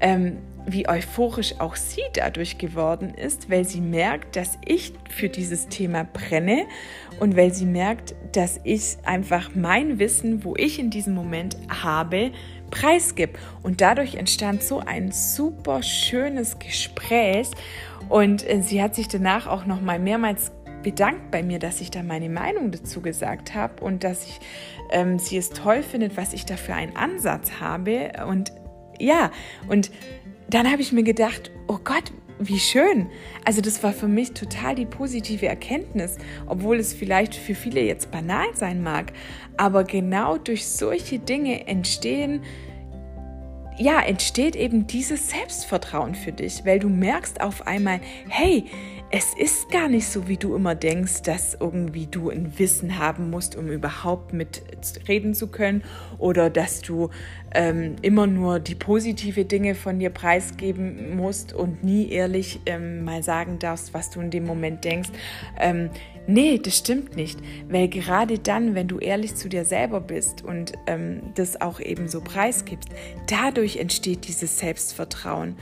ähm, 0.00 0.38
wie 0.66 0.88
euphorisch 0.88 1.60
auch 1.60 1.76
sie 1.76 2.02
dadurch 2.12 2.58
geworden 2.58 3.14
ist, 3.14 3.50
weil 3.50 3.64
sie 3.64 3.80
merkt, 3.80 4.36
dass 4.36 4.58
ich 4.64 4.92
für 5.08 5.28
dieses 5.28 5.68
Thema 5.68 6.04
brenne 6.04 6.66
und 7.20 7.36
weil 7.36 7.54
sie 7.54 7.66
merkt, 7.66 8.14
dass 8.32 8.60
ich 8.64 8.96
einfach 9.04 9.50
mein 9.54 9.98
Wissen, 9.98 10.44
wo 10.44 10.54
ich 10.56 10.78
in 10.78 10.90
diesem 10.90 11.14
Moment 11.14 11.56
habe, 11.82 12.32
preisgib. 12.70 13.38
Und 13.62 13.80
dadurch 13.80 14.16
entstand 14.16 14.62
so 14.62 14.80
ein 14.80 15.12
super 15.12 15.82
schönes 15.82 16.58
Gespräch 16.58 17.48
und 18.08 18.48
äh, 18.48 18.60
sie 18.60 18.82
hat 18.82 18.94
sich 18.94 19.08
danach 19.08 19.46
auch 19.46 19.66
noch 19.66 19.80
mal 19.80 19.98
mehrmals 19.98 20.50
bedankt 20.82 21.30
bei 21.30 21.42
mir, 21.42 21.58
dass 21.58 21.80
ich 21.80 21.90
da 21.90 22.02
meine 22.02 22.28
Meinung 22.28 22.70
dazu 22.70 23.00
gesagt 23.00 23.54
habe 23.54 23.82
und 23.82 24.04
dass 24.04 24.26
ich 24.26 24.40
ähm, 24.90 25.18
sie 25.18 25.36
es 25.36 25.50
toll 25.50 25.82
findet, 25.82 26.16
was 26.16 26.32
ich 26.32 26.44
da 26.44 26.56
für 26.56 26.74
einen 26.74 26.96
Ansatz 26.96 27.60
habe 27.60 28.12
und 28.28 28.52
ja, 28.98 29.30
und 29.68 29.90
dann 30.48 30.70
habe 30.70 30.82
ich 30.82 30.92
mir 30.92 31.02
gedacht, 31.02 31.50
oh 31.66 31.78
Gott, 31.82 32.12
wie 32.38 32.58
schön. 32.58 33.08
Also 33.44 33.60
das 33.60 33.82
war 33.82 33.92
für 33.92 34.08
mich 34.08 34.32
total 34.32 34.74
die 34.74 34.86
positive 34.86 35.46
Erkenntnis, 35.46 36.18
obwohl 36.46 36.78
es 36.78 36.92
vielleicht 36.92 37.34
für 37.34 37.54
viele 37.54 37.80
jetzt 37.80 38.10
banal 38.10 38.46
sein 38.54 38.82
mag. 38.82 39.12
Aber 39.56 39.84
genau 39.84 40.36
durch 40.36 40.66
solche 40.66 41.18
Dinge 41.18 41.66
entstehen, 41.66 42.42
ja, 43.78 44.00
entsteht 44.00 44.56
eben 44.56 44.86
dieses 44.86 45.30
Selbstvertrauen 45.30 46.14
für 46.14 46.32
dich, 46.32 46.64
weil 46.64 46.78
du 46.78 46.88
merkst 46.88 47.40
auf 47.40 47.66
einmal, 47.66 48.00
hey, 48.28 48.64
es 49.10 49.34
ist 49.34 49.70
gar 49.70 49.88
nicht 49.88 50.08
so, 50.08 50.26
wie 50.26 50.36
du 50.36 50.56
immer 50.56 50.74
denkst, 50.74 51.22
dass 51.22 51.56
irgendwie 51.58 52.06
du 52.06 52.30
ein 52.30 52.58
Wissen 52.58 52.98
haben 52.98 53.30
musst, 53.30 53.54
um 53.54 53.68
überhaupt 53.68 54.32
mitreden 54.32 55.34
zu 55.34 55.46
können 55.46 55.84
oder 56.18 56.50
dass 56.50 56.80
du 56.80 57.10
ähm, 57.54 57.96
immer 58.02 58.26
nur 58.26 58.58
die 58.58 58.74
positive 58.74 59.44
Dinge 59.44 59.76
von 59.76 60.00
dir 60.00 60.10
preisgeben 60.10 61.16
musst 61.16 61.52
und 61.52 61.84
nie 61.84 62.10
ehrlich 62.10 62.60
ähm, 62.66 63.04
mal 63.04 63.22
sagen 63.22 63.58
darfst, 63.60 63.94
was 63.94 64.10
du 64.10 64.20
in 64.20 64.30
dem 64.30 64.44
Moment 64.44 64.84
denkst. 64.84 65.10
Ähm, 65.58 65.90
Nee, 66.28 66.58
das 66.58 66.78
stimmt 66.78 67.14
nicht, 67.14 67.38
weil 67.68 67.86
gerade 67.86 68.40
dann, 68.40 68.74
wenn 68.74 68.88
du 68.88 68.98
ehrlich 68.98 69.36
zu 69.36 69.48
dir 69.48 69.64
selber 69.64 70.00
bist 70.00 70.42
und 70.42 70.72
ähm, 70.88 71.22
das 71.36 71.60
auch 71.60 71.78
eben 71.78 72.08
so 72.08 72.20
preisgibst, 72.20 72.88
dadurch 73.28 73.76
entsteht 73.76 74.26
dieses 74.26 74.58
Selbstvertrauen 74.58 75.54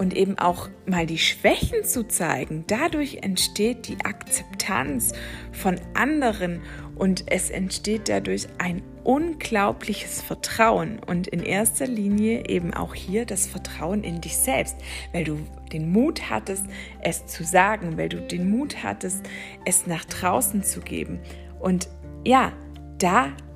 und 0.00 0.16
eben 0.16 0.38
auch 0.38 0.70
mal 0.86 1.04
die 1.04 1.18
Schwächen 1.18 1.84
zu 1.84 2.08
zeigen, 2.08 2.64
dadurch 2.66 3.18
entsteht 3.20 3.86
die 3.86 3.98
Akzeptanz 4.02 5.12
von 5.52 5.78
anderen 5.92 6.62
und 6.96 7.24
es 7.26 7.50
entsteht 7.50 8.08
dadurch 8.08 8.46
ein 8.56 8.80
unglaubliches 9.04 10.22
Vertrauen. 10.22 11.00
Und 11.06 11.26
in 11.26 11.42
erster 11.42 11.86
Linie 11.86 12.48
eben 12.48 12.72
auch 12.72 12.94
hier 12.94 13.26
das 13.26 13.46
Vertrauen 13.46 14.02
in 14.02 14.22
dich 14.22 14.38
selbst, 14.38 14.76
weil 15.12 15.24
du 15.24 15.38
den 15.70 15.92
Mut 15.92 16.30
hattest, 16.30 16.64
es 17.02 17.26
zu 17.26 17.44
sagen, 17.44 17.98
weil 17.98 18.08
du 18.08 18.22
den 18.22 18.48
Mut 18.50 18.82
hattest, 18.82 19.28
es 19.66 19.86
nach 19.86 20.06
draußen 20.06 20.62
zu 20.62 20.80
geben. 20.80 21.20
Und 21.58 21.90
ja, 22.24 22.54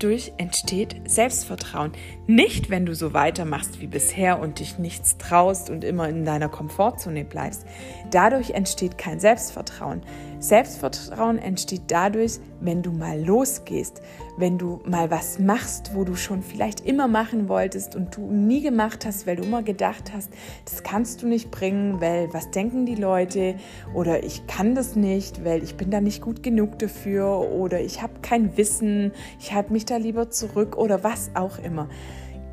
dadurch 0.05 0.35
entsteht 0.37 1.01
Selbstvertrauen. 1.07 1.93
Nicht, 2.27 2.69
wenn 2.69 2.85
du 2.85 2.95
so 2.95 3.15
weitermachst 3.15 3.81
wie 3.81 3.87
bisher 3.87 4.39
und 4.39 4.61
dich 4.61 4.79
nichts 4.79 5.17
traust 5.17 5.71
und 5.71 5.83
immer 5.83 6.11
in 6.11 6.27
deiner 6.27 6.51
Komfortzone 6.51 7.25
bleibst. 7.25 7.65
Dadurch 8.11 8.51
entsteht 8.51 8.99
kein 8.99 9.19
Selbstvertrauen. 9.19 10.03
Selbstvertrauen 10.41 11.39
entsteht 11.39 11.85
dadurch, 11.87 12.39
wenn 12.61 12.83
du 12.83 12.93
mal 12.93 13.19
losgehst, 13.19 14.03
wenn 14.37 14.59
du 14.59 14.83
mal 14.85 15.11
was 15.11 15.39
machst, 15.39 15.95
wo 15.95 16.05
du 16.05 16.17
schon 16.17 16.43
vielleicht 16.43 16.81
immer 16.81 17.09
machen 17.09 17.49
wolltest 17.49 17.95
und 17.97 18.17
du 18.17 18.31
nie 18.31 18.61
gemacht 18.61 19.07
hast, 19.07 19.27
weil 19.27 19.37
du 19.37 19.45
immer 19.45 19.63
gedacht 19.63 20.13
hast, 20.15 20.31
das 20.65 20.83
kannst 20.83 21.23
du 21.23 21.29
nicht 21.29 21.51
bringen, 21.51 22.01
weil 22.01 22.33
was 22.33 22.51
denken 22.51 22.85
die 22.85 22.95
Leute 22.95 23.55
oder 23.95 24.25
ich 24.25 24.47
kann 24.47 24.75
das 24.75 24.97
nicht, 24.97 25.45
weil 25.45 25.63
ich 25.63 25.77
bin 25.77 25.91
da 25.91 26.01
nicht 26.01 26.21
gut 26.21 26.43
genug 26.43 26.79
dafür 26.79 27.51
oder 27.51 27.81
ich 27.81 28.03
habe 28.03 28.15
kein 28.23 28.57
Wissen, 28.57 29.13
ich 29.41 29.55
halte 29.55 29.73
mich 29.73 29.87
da 29.87 29.94
lieber 29.99 30.31
zurück 30.31 30.77
oder 30.77 31.03
was 31.03 31.31
auch 31.35 31.59
immer. 31.59 31.89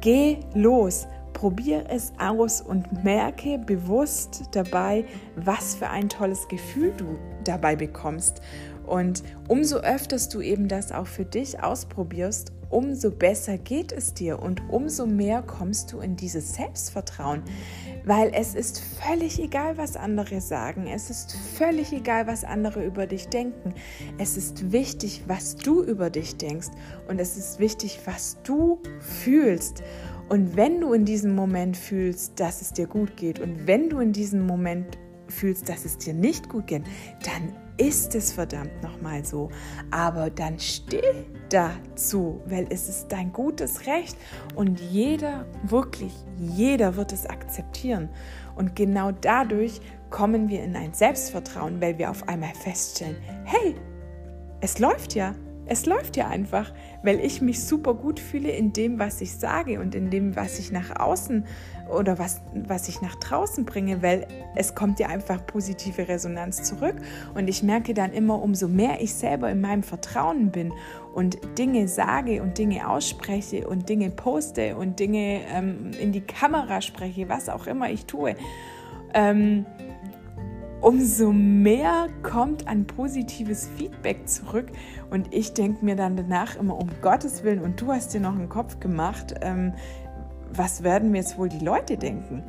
Geh 0.01 0.39
los 0.53 1.07
probier 1.41 1.85
es 1.89 2.13
aus 2.19 2.61
und 2.61 3.03
merke 3.03 3.57
bewusst 3.57 4.43
dabei, 4.51 5.05
was 5.35 5.73
für 5.73 5.89
ein 5.89 6.07
tolles 6.07 6.47
Gefühl 6.47 6.93
du 6.95 7.17
dabei 7.43 7.75
bekommst. 7.75 8.41
Und 8.85 9.23
umso 9.47 9.77
öfters 9.77 10.29
du 10.29 10.41
eben 10.41 10.67
das 10.67 10.91
auch 10.91 11.07
für 11.07 11.25
dich 11.25 11.63
ausprobierst, 11.63 12.51
umso 12.71 13.11
besser 13.11 13.57
geht 13.57 13.91
es 13.91 14.13
dir 14.13 14.39
und 14.39 14.61
umso 14.69 15.05
mehr 15.05 15.41
kommst 15.41 15.91
du 15.91 15.99
in 15.99 16.15
dieses 16.15 16.53
Selbstvertrauen, 16.53 17.43
weil 18.05 18.31
es 18.33 18.55
ist 18.55 18.79
völlig 18.79 19.39
egal, 19.39 19.77
was 19.77 19.95
andere 19.95 20.41
sagen, 20.41 20.87
es 20.87 21.09
ist 21.09 21.35
völlig 21.55 21.93
egal, 21.93 22.27
was 22.27 22.43
andere 22.43 22.83
über 22.83 23.05
dich 23.05 23.27
denken. 23.27 23.73
Es 24.17 24.37
ist 24.37 24.71
wichtig, 24.71 25.23
was 25.27 25.55
du 25.55 25.83
über 25.83 26.09
dich 26.09 26.37
denkst 26.37 26.69
und 27.07 27.19
es 27.19 27.37
ist 27.37 27.59
wichtig, 27.59 27.99
was 28.05 28.37
du 28.43 28.79
fühlst. 28.99 29.83
Und 30.29 30.55
wenn 30.55 30.79
du 30.79 30.93
in 30.93 31.03
diesem 31.03 31.35
Moment 31.35 31.75
fühlst, 31.75 32.39
dass 32.39 32.61
es 32.61 32.71
dir 32.71 32.87
gut 32.87 33.17
geht 33.17 33.39
und 33.39 33.67
wenn 33.67 33.89
du 33.89 33.99
in 33.99 34.13
diesem 34.13 34.47
Moment 34.47 34.97
fühlst, 35.27 35.67
dass 35.67 35.85
es 35.85 35.97
dir 35.97 36.13
nicht 36.13 36.49
gut 36.49 36.67
geht, 36.67 36.83
dann 37.25 37.53
ist 37.77 38.15
es 38.15 38.31
verdammt 38.31 38.81
nochmal 38.81 39.25
so. 39.25 39.49
Aber 39.89 40.29
dann 40.29 40.59
steh 40.59 41.25
dazu, 41.51 42.41
weil 42.45 42.67
es 42.69 42.89
ist 42.89 43.07
dein 43.09 43.31
gutes 43.31 43.85
Recht 43.85 44.17
und 44.55 44.79
jeder, 44.79 45.45
wirklich 45.63 46.13
jeder 46.37 46.95
wird 46.95 47.13
es 47.13 47.25
akzeptieren. 47.25 48.09
Und 48.55 48.75
genau 48.75 49.11
dadurch 49.11 49.81
kommen 50.09 50.49
wir 50.49 50.63
in 50.63 50.75
ein 50.75 50.93
Selbstvertrauen, 50.93 51.81
weil 51.81 51.97
wir 51.97 52.09
auf 52.09 52.27
einmal 52.27 52.53
feststellen, 52.53 53.17
hey, 53.45 53.75
es 54.59 54.79
läuft 54.79 55.15
ja. 55.15 55.33
Es 55.71 55.85
läuft 55.85 56.17
ja 56.17 56.27
einfach, 56.27 56.73
weil 57.01 57.21
ich 57.21 57.41
mich 57.41 57.63
super 57.63 57.93
gut 57.93 58.19
fühle 58.19 58.51
in 58.51 58.73
dem, 58.73 58.99
was 58.99 59.21
ich 59.21 59.37
sage 59.37 59.79
und 59.79 59.95
in 59.95 60.09
dem, 60.09 60.35
was 60.35 60.59
ich 60.59 60.69
nach 60.69 60.99
außen 60.99 61.45
oder 61.89 62.19
was, 62.19 62.41
was 62.53 62.89
ich 62.89 63.01
nach 63.01 63.15
draußen 63.15 63.63
bringe, 63.63 64.01
weil 64.01 64.27
es 64.53 64.75
kommt 64.75 64.99
ja 64.99 65.07
einfach 65.07 65.47
positive 65.47 66.09
Resonanz 66.09 66.63
zurück 66.63 66.95
und 67.35 67.47
ich 67.47 67.63
merke 67.63 67.93
dann 67.93 68.11
immer, 68.11 68.43
umso 68.43 68.67
mehr 68.67 69.01
ich 69.01 69.13
selber 69.13 69.49
in 69.49 69.61
meinem 69.61 69.83
Vertrauen 69.83 70.51
bin 70.51 70.73
und 71.13 71.37
Dinge 71.57 71.87
sage 71.87 72.41
und 72.41 72.57
Dinge 72.57 72.89
ausspreche 72.89 73.65
und 73.65 73.87
Dinge 73.87 74.09
poste 74.09 74.75
und 74.75 74.99
Dinge 74.99 75.39
ähm, 75.53 75.91
in 76.01 76.11
die 76.11 76.19
Kamera 76.19 76.81
spreche, 76.81 77.29
was 77.29 77.47
auch 77.47 77.65
immer 77.65 77.89
ich 77.89 78.07
tue, 78.07 78.35
ähm, 79.13 79.65
umso 80.81 81.31
mehr 81.31 82.07
kommt 82.23 82.67
an 82.67 82.85
positives 82.85 83.69
Feedback 83.77 84.27
zurück. 84.27 84.71
Und 85.11 85.33
ich 85.33 85.53
denke 85.53 85.85
mir 85.85 85.95
dann 85.95 86.15
danach 86.15 86.55
immer, 86.55 86.77
um 86.77 86.89
Gottes 87.01 87.43
Willen, 87.43 87.61
und 87.61 87.79
du 87.79 87.91
hast 87.91 88.13
dir 88.13 88.21
noch 88.21 88.33
einen 88.33 88.49
Kopf 88.49 88.79
gemacht, 88.79 89.35
ähm, 89.41 89.73
was 90.53 90.83
werden 90.83 91.11
mir 91.11 91.19
jetzt 91.19 91.37
wohl 91.37 91.49
die 91.49 91.63
Leute 91.63 91.97
denken? 91.97 92.43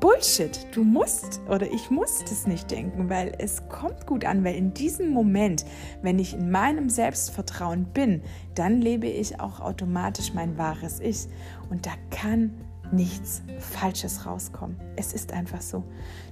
Bullshit, 0.00 0.66
du 0.72 0.82
musst 0.82 1.40
oder 1.48 1.70
ich 1.70 1.90
muss 1.90 2.24
das 2.24 2.46
nicht 2.46 2.70
denken, 2.70 3.10
weil 3.10 3.34
es 3.38 3.68
kommt 3.68 4.06
gut 4.06 4.24
an, 4.24 4.42
weil 4.42 4.54
in 4.54 4.72
diesem 4.72 5.10
Moment, 5.10 5.66
wenn 6.02 6.18
ich 6.18 6.34
in 6.34 6.50
meinem 6.50 6.88
Selbstvertrauen 6.88 7.84
bin, 7.84 8.22
dann 8.54 8.80
lebe 8.80 9.06
ich 9.06 9.38
auch 9.38 9.60
automatisch 9.60 10.32
mein 10.32 10.56
wahres 10.56 10.98
Ich. 11.00 11.26
Und 11.68 11.84
da 11.84 11.90
kann 12.10 12.54
nichts 12.90 13.42
Falsches 13.58 14.24
rauskommen. 14.24 14.76
Es 14.96 15.12
ist 15.12 15.32
einfach 15.32 15.60
so. 15.60 15.84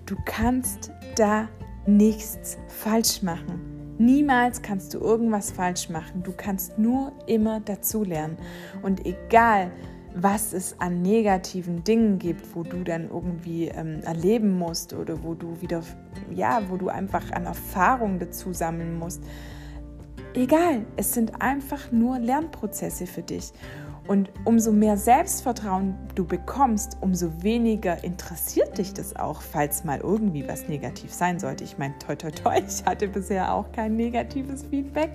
Du 0.06 0.16
kannst 0.24 0.90
da 1.16 1.48
nichts 1.86 2.56
falsch 2.66 3.22
machen. 3.22 3.77
Niemals 3.98 4.62
kannst 4.62 4.94
du 4.94 4.98
irgendwas 4.98 5.50
falsch 5.50 5.90
machen. 5.90 6.22
Du 6.22 6.32
kannst 6.32 6.78
nur 6.78 7.12
immer 7.26 7.60
dazulernen. 7.60 8.36
Und 8.82 9.04
egal, 9.04 9.72
was 10.14 10.52
es 10.52 10.80
an 10.80 11.02
negativen 11.02 11.84
Dingen 11.84 12.18
gibt, 12.18 12.54
wo 12.54 12.62
du 12.62 12.82
dann 12.82 13.10
irgendwie 13.10 13.68
ähm, 13.68 14.00
erleben 14.02 14.56
musst 14.58 14.92
oder 14.92 15.22
wo 15.22 15.34
du 15.34 15.60
wieder, 15.60 15.82
ja, 16.34 16.62
wo 16.68 16.76
du 16.76 16.88
einfach 16.88 17.30
an 17.32 17.46
Erfahrung 17.46 18.18
dazu 18.18 18.52
sammeln 18.52 18.98
musst. 18.98 19.22
Egal, 20.34 20.84
es 20.96 21.14
sind 21.14 21.40
einfach 21.40 21.90
nur 21.92 22.18
Lernprozesse 22.18 23.06
für 23.06 23.22
dich. 23.22 23.52
Und 24.08 24.30
umso 24.46 24.72
mehr 24.72 24.96
Selbstvertrauen 24.96 25.94
du 26.14 26.24
bekommst, 26.24 26.96
umso 27.02 27.42
weniger 27.42 28.02
interessiert 28.02 28.78
dich 28.78 28.94
das 28.94 29.14
auch, 29.14 29.42
falls 29.42 29.84
mal 29.84 30.00
irgendwie 30.00 30.48
was 30.48 30.66
negativ 30.66 31.12
sein 31.12 31.38
sollte. 31.38 31.62
Ich 31.62 31.76
meine, 31.76 31.94
toi, 31.98 32.16
toi, 32.16 32.30
toi, 32.30 32.58
ich 32.66 32.86
hatte 32.86 33.06
bisher 33.06 33.52
auch 33.52 33.70
kein 33.70 33.96
negatives 33.96 34.64
Feedback, 34.64 35.10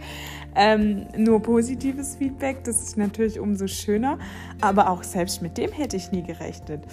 ähm, 0.56 1.08
nur 1.17 1.41
positives 1.41 2.15
Feedback. 2.17 2.63
Das 2.65 2.84
ist 2.84 2.95
natürlich 2.95 3.39
umso 3.39 3.65
schöner, 3.65 4.19
aber 4.62 4.91
auch 4.91 5.01
selbst 5.01 5.41
mit 5.41 5.58
dem 5.58 5.71
hätte 5.71 5.97
ich 5.97 6.12
nie 6.12 6.21
gerechnet. 6.21 6.86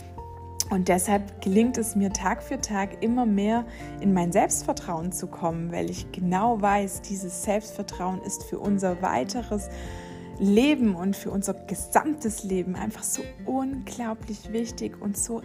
Und 0.71 0.89
deshalb 0.89 1.43
gelingt 1.43 1.77
es 1.77 1.97
mir 1.97 2.13
Tag 2.13 2.43
für 2.43 2.61
Tag 2.63 3.03
immer 3.03 3.27
mehr 3.27 3.67
in 4.01 4.15
mein 4.15 4.33
Selbstvertrauen 4.33 5.13
zu 5.13 5.27
kommen, 5.27 5.71
weil 5.71 5.91
ich 5.91 6.13
genau 6.13 6.63
weiß, 6.63 7.03
dieses 7.03 7.43
Selbstvertrauen 7.43 8.23
ist 8.23 8.45
für 8.45 8.59
unser 8.59 9.03
weiteres 9.03 9.69
Leben 10.41 10.97
und 10.97 11.15
für 11.15 11.31
unser 11.31 11.55
gesamtes 11.55 12.43
Leben 12.43 12.75
einfach 12.75 13.03
so 13.03 13.23
unglaublich 13.45 14.51
wichtig 14.53 15.01
und 15.01 15.17
so 15.17 15.43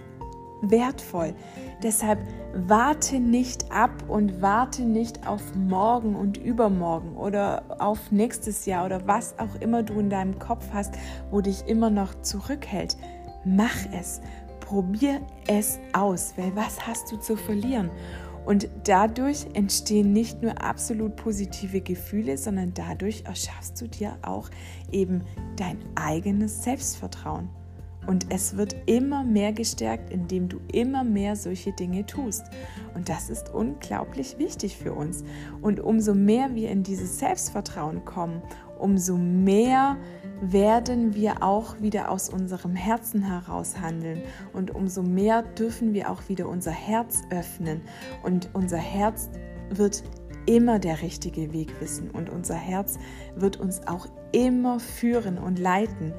wertvoll. 0.62 1.36
Deshalb 1.84 2.20
warte 2.54 3.20
nicht 3.20 3.72
ab 3.72 3.92
und 4.08 4.42
warte 4.42 4.84
nicht 4.84 5.28
auf 5.28 5.42
morgen 5.56 6.16
und 6.16 6.38
übermorgen 6.38 7.16
oder 7.18 7.64
auf 7.80 8.12
nächstes 8.12 8.66
Jahr 8.66 8.86
oder 8.86 9.06
was 9.06 9.38
auch 9.38 9.56
immer 9.60 9.84
du 9.84 10.00
in 10.00 10.10
deinem 10.10 10.40
Kopf 10.40 10.66
hast, 10.74 10.96
wo 11.30 11.42
dich 11.42 11.68
immer 11.68 11.90
noch 11.90 12.22
zurückhält. 12.22 12.98
Mach 13.44 13.76
es. 13.92 14.22
Probier 14.62 15.22
es 15.46 15.78
aus, 15.94 16.34
weil 16.38 16.56
was 16.56 16.88
hast 16.88 17.12
du 17.12 17.18
zu 17.18 17.36
verlieren? 17.36 17.92
Und 18.46 18.70
dadurch 18.84 19.48
entstehen 19.54 20.14
nicht 20.14 20.42
nur 20.42 20.62
absolut 20.62 21.16
positive 21.16 21.82
Gefühle, 21.82 22.38
sondern 22.38 22.74
dadurch 22.74 23.24
erschaffst 23.26 23.82
du 23.82 23.88
dir 23.88 24.18
auch 24.22 24.50
eben 24.92 25.24
dein 25.56 25.80
eigenes 25.96 26.64
Selbstvertrauen. 26.64 27.50
Und 28.08 28.32
es 28.32 28.56
wird 28.56 28.76
immer 28.86 29.24
mehr 29.24 29.52
gestärkt, 29.52 30.12
indem 30.12 30.48
du 30.48 30.60
immer 30.72 31.04
mehr 31.04 31.36
solche 31.36 31.72
Dinge 31.72 32.06
tust. 32.06 32.44
Und 32.94 33.10
das 33.10 33.30
ist 33.32 33.54
unglaublich 33.54 34.38
wichtig 34.38 34.78
für 34.78 34.94
uns. 34.94 35.24
Und 35.62 35.80
umso 35.80 36.14
mehr 36.14 36.54
wir 36.54 36.70
in 36.70 36.84
dieses 36.84 37.18
Selbstvertrauen 37.18 38.06
kommen, 38.06 38.44
umso 38.78 39.18
mehr 39.18 39.98
werden 40.52 41.16
wir 41.16 41.44
auch 41.44 41.80
wieder 41.80 42.10
aus 42.10 42.30
unserem 42.30 42.76
Herzen 42.76 43.24
heraus 43.24 43.80
handeln. 43.80 44.22
Und 44.54 44.74
umso 44.74 45.02
mehr 45.04 45.44
dürfen 45.44 45.94
wir 45.94 46.10
auch 46.10 46.28
wieder 46.30 46.48
unser 46.48 46.72
Herz 46.72 47.24
öffnen. 47.30 47.82
Und 48.24 48.50
unser 48.54 48.78
Herz 48.78 49.30
wird 49.70 50.04
immer 50.46 50.80
der 50.80 51.02
richtige 51.02 51.54
Weg 51.54 51.80
wissen. 51.82 52.12
Und 52.12 52.30
unser 52.30 52.56
Herz 52.56 52.98
wird 53.36 53.58
uns 53.58 53.86
auch 53.88 54.08
immer 54.32 54.80
führen 54.80 55.38
und 55.38 55.60
leiten. 55.60 56.14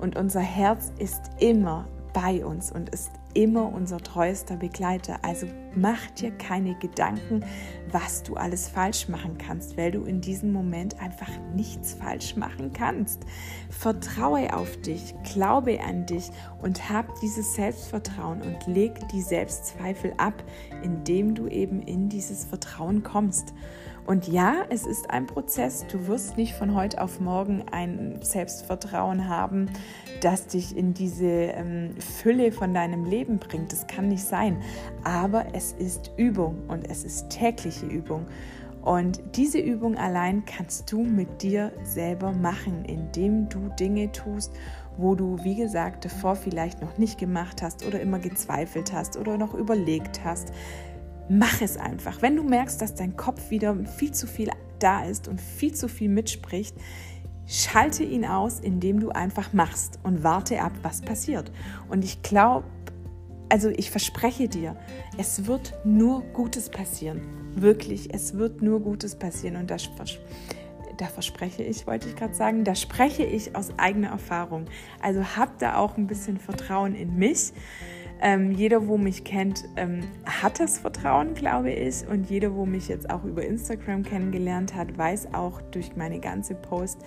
Und 0.00 0.16
unser 0.16 0.40
Herz 0.40 0.92
ist 0.98 1.22
immer 1.40 1.88
bei 2.12 2.44
uns 2.44 2.72
und 2.72 2.90
ist 2.90 3.10
immer 3.34 3.72
unser 3.72 3.98
treuester 3.98 4.56
Begleiter. 4.56 5.18
Also 5.22 5.46
mach 5.74 6.10
dir 6.12 6.30
keine 6.30 6.74
Gedanken, 6.74 7.44
was 7.92 8.22
du 8.22 8.34
alles 8.34 8.68
falsch 8.68 9.08
machen 9.08 9.38
kannst, 9.38 9.76
weil 9.76 9.92
du 9.92 10.04
in 10.04 10.20
diesem 10.20 10.52
Moment 10.52 11.00
einfach 11.00 11.30
nichts 11.54 11.94
falsch 11.94 12.36
machen 12.36 12.72
kannst. 12.72 13.24
Vertraue 13.70 14.56
auf 14.56 14.76
dich, 14.80 15.14
glaube 15.22 15.80
an 15.80 16.06
dich 16.06 16.30
und 16.62 16.90
hab 16.90 17.20
dieses 17.20 17.54
Selbstvertrauen 17.54 18.42
und 18.42 18.66
leg 18.66 19.08
die 19.12 19.22
Selbstzweifel 19.22 20.14
ab, 20.16 20.42
indem 20.82 21.34
du 21.34 21.46
eben 21.46 21.82
in 21.82 22.08
dieses 22.08 22.44
Vertrauen 22.44 23.02
kommst. 23.02 23.54
Und 24.08 24.26
ja, 24.26 24.64
es 24.70 24.86
ist 24.86 25.10
ein 25.10 25.26
Prozess. 25.26 25.84
Du 25.86 26.06
wirst 26.06 26.38
nicht 26.38 26.54
von 26.54 26.74
heute 26.74 27.02
auf 27.02 27.20
morgen 27.20 27.64
ein 27.70 28.20
Selbstvertrauen 28.22 29.28
haben, 29.28 29.68
das 30.22 30.46
dich 30.46 30.74
in 30.74 30.94
diese 30.94 31.26
ähm, 31.26 31.90
Fülle 32.00 32.50
von 32.50 32.72
deinem 32.72 33.04
Leben 33.04 33.38
bringt. 33.38 33.70
Das 33.70 33.86
kann 33.86 34.08
nicht 34.08 34.24
sein. 34.24 34.62
Aber 35.04 35.48
es 35.52 35.72
ist 35.72 36.12
Übung 36.16 36.56
und 36.68 36.90
es 36.90 37.04
ist 37.04 37.28
tägliche 37.28 37.84
Übung. 37.84 38.24
Und 38.80 39.20
diese 39.36 39.58
Übung 39.58 39.98
allein 39.98 40.46
kannst 40.46 40.90
du 40.90 41.02
mit 41.02 41.42
dir 41.42 41.70
selber 41.82 42.32
machen, 42.32 42.86
indem 42.86 43.50
du 43.50 43.68
Dinge 43.78 44.10
tust, 44.10 44.54
wo 44.96 45.16
du, 45.16 45.36
wie 45.44 45.54
gesagt, 45.54 46.06
davor 46.06 46.34
vielleicht 46.34 46.80
noch 46.80 46.96
nicht 46.96 47.18
gemacht 47.18 47.60
hast 47.60 47.86
oder 47.86 48.00
immer 48.00 48.18
gezweifelt 48.18 48.90
hast 48.90 49.18
oder 49.18 49.36
noch 49.36 49.52
überlegt 49.52 50.24
hast. 50.24 50.50
Mach 51.28 51.60
es 51.60 51.76
einfach. 51.76 52.22
Wenn 52.22 52.36
du 52.36 52.42
merkst, 52.42 52.80
dass 52.80 52.94
dein 52.94 53.16
Kopf 53.16 53.50
wieder 53.50 53.76
viel 53.84 54.12
zu 54.12 54.26
viel 54.26 54.50
da 54.78 55.04
ist 55.04 55.28
und 55.28 55.40
viel 55.40 55.74
zu 55.74 55.88
viel 55.88 56.08
mitspricht, 56.08 56.74
schalte 57.46 58.04
ihn 58.04 58.24
aus, 58.24 58.60
indem 58.60 59.00
du 59.00 59.10
einfach 59.10 59.52
machst 59.52 59.98
und 60.02 60.22
warte 60.22 60.60
ab, 60.60 60.72
was 60.82 61.00
passiert. 61.00 61.50
Und 61.88 62.04
ich 62.04 62.22
glaube, 62.22 62.64
also 63.48 63.70
ich 63.70 63.90
verspreche 63.90 64.48
dir, 64.48 64.76
es 65.16 65.46
wird 65.46 65.74
nur 65.84 66.22
Gutes 66.32 66.68
passieren. 66.68 67.22
Wirklich, 67.54 68.12
es 68.14 68.36
wird 68.36 68.62
nur 68.62 68.80
Gutes 68.80 69.16
passieren. 69.16 69.56
Und 69.56 69.70
das, 69.70 69.88
da 70.98 71.06
verspreche 71.06 71.62
ich, 71.62 71.86
wollte 71.86 72.08
ich 72.08 72.16
gerade 72.16 72.34
sagen, 72.34 72.64
da 72.64 72.74
spreche 72.74 73.24
ich 73.24 73.56
aus 73.56 73.70
eigener 73.78 74.08
Erfahrung. 74.08 74.66
Also 75.00 75.24
hab 75.36 75.58
da 75.58 75.76
auch 75.76 75.96
ein 75.96 76.06
bisschen 76.06 76.38
Vertrauen 76.38 76.94
in 76.94 77.16
mich. 77.16 77.52
Ähm, 78.20 78.52
jeder, 78.52 78.88
wo 78.88 78.98
mich 78.98 79.24
kennt, 79.24 79.64
ähm, 79.76 80.00
hat 80.24 80.58
das 80.58 80.78
Vertrauen, 80.78 81.34
glaube 81.34 81.70
ich. 81.70 82.06
Und 82.08 82.28
jeder, 82.28 82.54
wo 82.54 82.66
mich 82.66 82.88
jetzt 82.88 83.10
auch 83.10 83.24
über 83.24 83.44
Instagram 83.44 84.02
kennengelernt 84.02 84.74
hat, 84.74 84.98
weiß 84.98 85.34
auch 85.34 85.60
durch 85.70 85.94
meine 85.96 86.18
ganze 86.18 86.54
Post, 86.54 86.98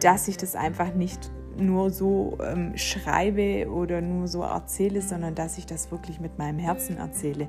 dass 0.00 0.26
ich 0.28 0.36
das 0.36 0.56
einfach 0.56 0.94
nicht 0.94 1.30
nur 1.56 1.90
so 1.90 2.38
ähm, 2.42 2.76
schreibe 2.76 3.68
oder 3.70 4.00
nur 4.00 4.28
so 4.28 4.42
erzähle, 4.42 5.02
sondern 5.02 5.34
dass 5.34 5.58
ich 5.58 5.66
das 5.66 5.90
wirklich 5.90 6.20
mit 6.20 6.38
meinem 6.38 6.58
Herzen 6.58 6.98
erzähle. 6.98 7.48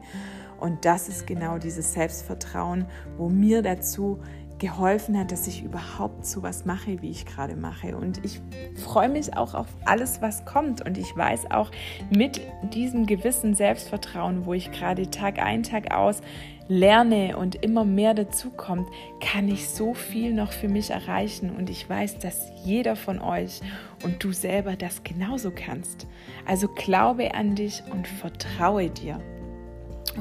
Und 0.60 0.86
das 0.86 1.10
ist 1.10 1.26
genau 1.26 1.58
dieses 1.58 1.93
Selbstvertrauen, 1.93 2.86
wo 3.17 3.30
mir 3.30 3.62
dazu 3.62 4.19
geholfen 4.60 5.17
hat, 5.17 5.32
dass 5.32 5.48
ich 5.48 5.63
überhaupt 5.63 6.26
so 6.26 6.43
was 6.43 6.65
mache, 6.65 7.02
wie 7.02 7.10
ich 7.10 7.26
gerade 7.26 7.56
mache. 7.56 7.98
Und 7.98 8.24
ich 8.24 8.41
freue 8.76 9.10
mich 9.10 9.36
auch 9.36 9.54
auf 9.54 9.67
alles, 9.86 10.22
was 10.22 10.45
kommt. 10.45 10.86
Und 10.86 10.98
ich 10.98 11.15
weiß 11.15 11.52
auch 11.52 11.72
mit 12.10 12.41
diesem 12.74 13.06
gewissen 13.06 13.56
Selbstvertrauen, 13.56 14.45
wo 14.45 14.54
ich 14.54 14.72
gerade 14.72 15.10
Tag 15.10 15.39
ein, 15.39 15.63
Tag 15.63 15.91
aus 15.91 16.22
lerne 16.69 17.36
und 17.36 17.56
immer 17.56 17.84
mehr 17.84 18.13
dazu 18.13 18.52
kommt, 18.52 18.88
kann 19.19 19.48
ich 19.48 19.69
so 19.69 19.95
viel 19.95 20.34
noch 20.34 20.52
für 20.52 20.69
mich 20.69 20.91
erreichen. 20.91 21.50
Und 21.50 21.69
ich 21.69 21.89
weiß, 21.89 22.19
dass 22.19 22.52
jeder 22.63 22.95
von 22.95 23.19
euch 23.19 23.60
und 24.04 24.24
du 24.24 24.32
selber 24.32 24.76
das 24.76 25.04
genauso 25.04 25.52
kannst. 25.52 26.08
Also 26.45 26.67
glaube 26.67 27.34
an 27.34 27.56
dich 27.56 27.84
und 27.91 28.08
vertraue 28.08 28.89
dir 28.89 29.19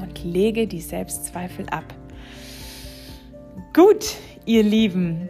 und 0.01 0.23
lege 0.23 0.67
die 0.67 0.81
Selbstzweifel 0.81 1.69
ab. 1.69 1.93
Gut, 3.73 4.15
ihr 4.49 4.63
Lieben, 4.63 5.29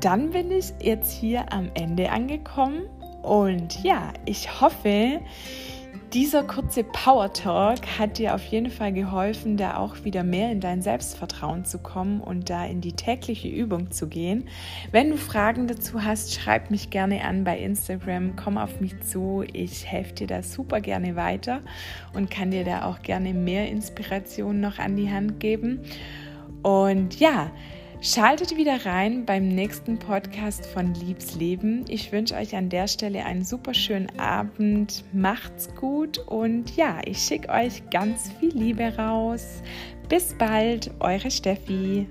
dann 0.00 0.30
bin 0.30 0.52
ich 0.52 0.72
jetzt 0.80 1.10
hier 1.10 1.52
am 1.52 1.72
Ende 1.74 2.12
angekommen 2.12 2.82
und 3.24 3.82
ja, 3.82 4.12
ich 4.26 4.60
hoffe, 4.60 5.18
dieser 6.12 6.44
kurze 6.44 6.84
Power 6.84 7.32
Talk 7.32 7.80
hat 7.98 8.18
dir 8.18 8.36
auf 8.36 8.44
jeden 8.44 8.70
Fall 8.70 8.92
geholfen, 8.92 9.56
da 9.56 9.76
auch 9.76 10.04
wieder 10.04 10.22
mehr 10.22 10.52
in 10.52 10.60
dein 10.60 10.82
Selbstvertrauen 10.82 11.64
zu 11.64 11.80
kommen 11.80 12.20
und 12.20 12.48
da 12.48 12.64
in 12.64 12.80
die 12.80 12.92
tägliche 12.92 13.48
Übung 13.48 13.90
zu 13.90 14.06
gehen. 14.06 14.44
Wenn 14.92 15.10
du 15.10 15.16
Fragen 15.16 15.66
dazu 15.66 16.04
hast, 16.04 16.32
schreib 16.32 16.70
mich 16.70 16.90
gerne 16.90 17.24
an 17.24 17.42
bei 17.42 17.58
Instagram, 17.58 18.36
komm 18.36 18.56
auf 18.56 18.80
mich 18.80 19.00
zu. 19.00 19.42
Ich 19.52 19.84
helfe 19.84 20.14
dir 20.14 20.26
da 20.28 20.44
super 20.44 20.80
gerne 20.80 21.16
weiter 21.16 21.60
und 22.14 22.30
kann 22.30 22.52
dir 22.52 22.62
da 22.62 22.84
auch 22.84 23.02
gerne 23.02 23.34
mehr 23.34 23.68
Inspiration 23.68 24.60
noch 24.60 24.78
an 24.78 24.94
die 24.94 25.10
Hand 25.10 25.40
geben. 25.40 25.80
Und 26.62 27.18
ja, 27.18 27.50
Schaltet 28.00 28.56
wieder 28.56 28.86
rein 28.86 29.26
beim 29.26 29.48
nächsten 29.48 29.98
Podcast 29.98 30.64
von 30.66 30.94
Liebs 30.94 31.34
Leben. 31.34 31.84
Ich 31.88 32.12
wünsche 32.12 32.36
euch 32.36 32.54
an 32.54 32.68
der 32.68 32.86
Stelle 32.86 33.24
einen 33.24 33.44
super 33.44 33.74
schönen 33.74 34.16
Abend. 34.20 35.02
Macht's 35.12 35.74
gut 35.74 36.18
und 36.18 36.76
ja, 36.76 37.00
ich 37.04 37.18
schicke 37.18 37.48
euch 37.48 37.82
ganz 37.90 38.30
viel 38.38 38.56
Liebe 38.56 38.96
raus. 38.96 39.62
Bis 40.08 40.32
bald, 40.38 40.92
eure 41.00 41.32
Steffi. 41.32 42.06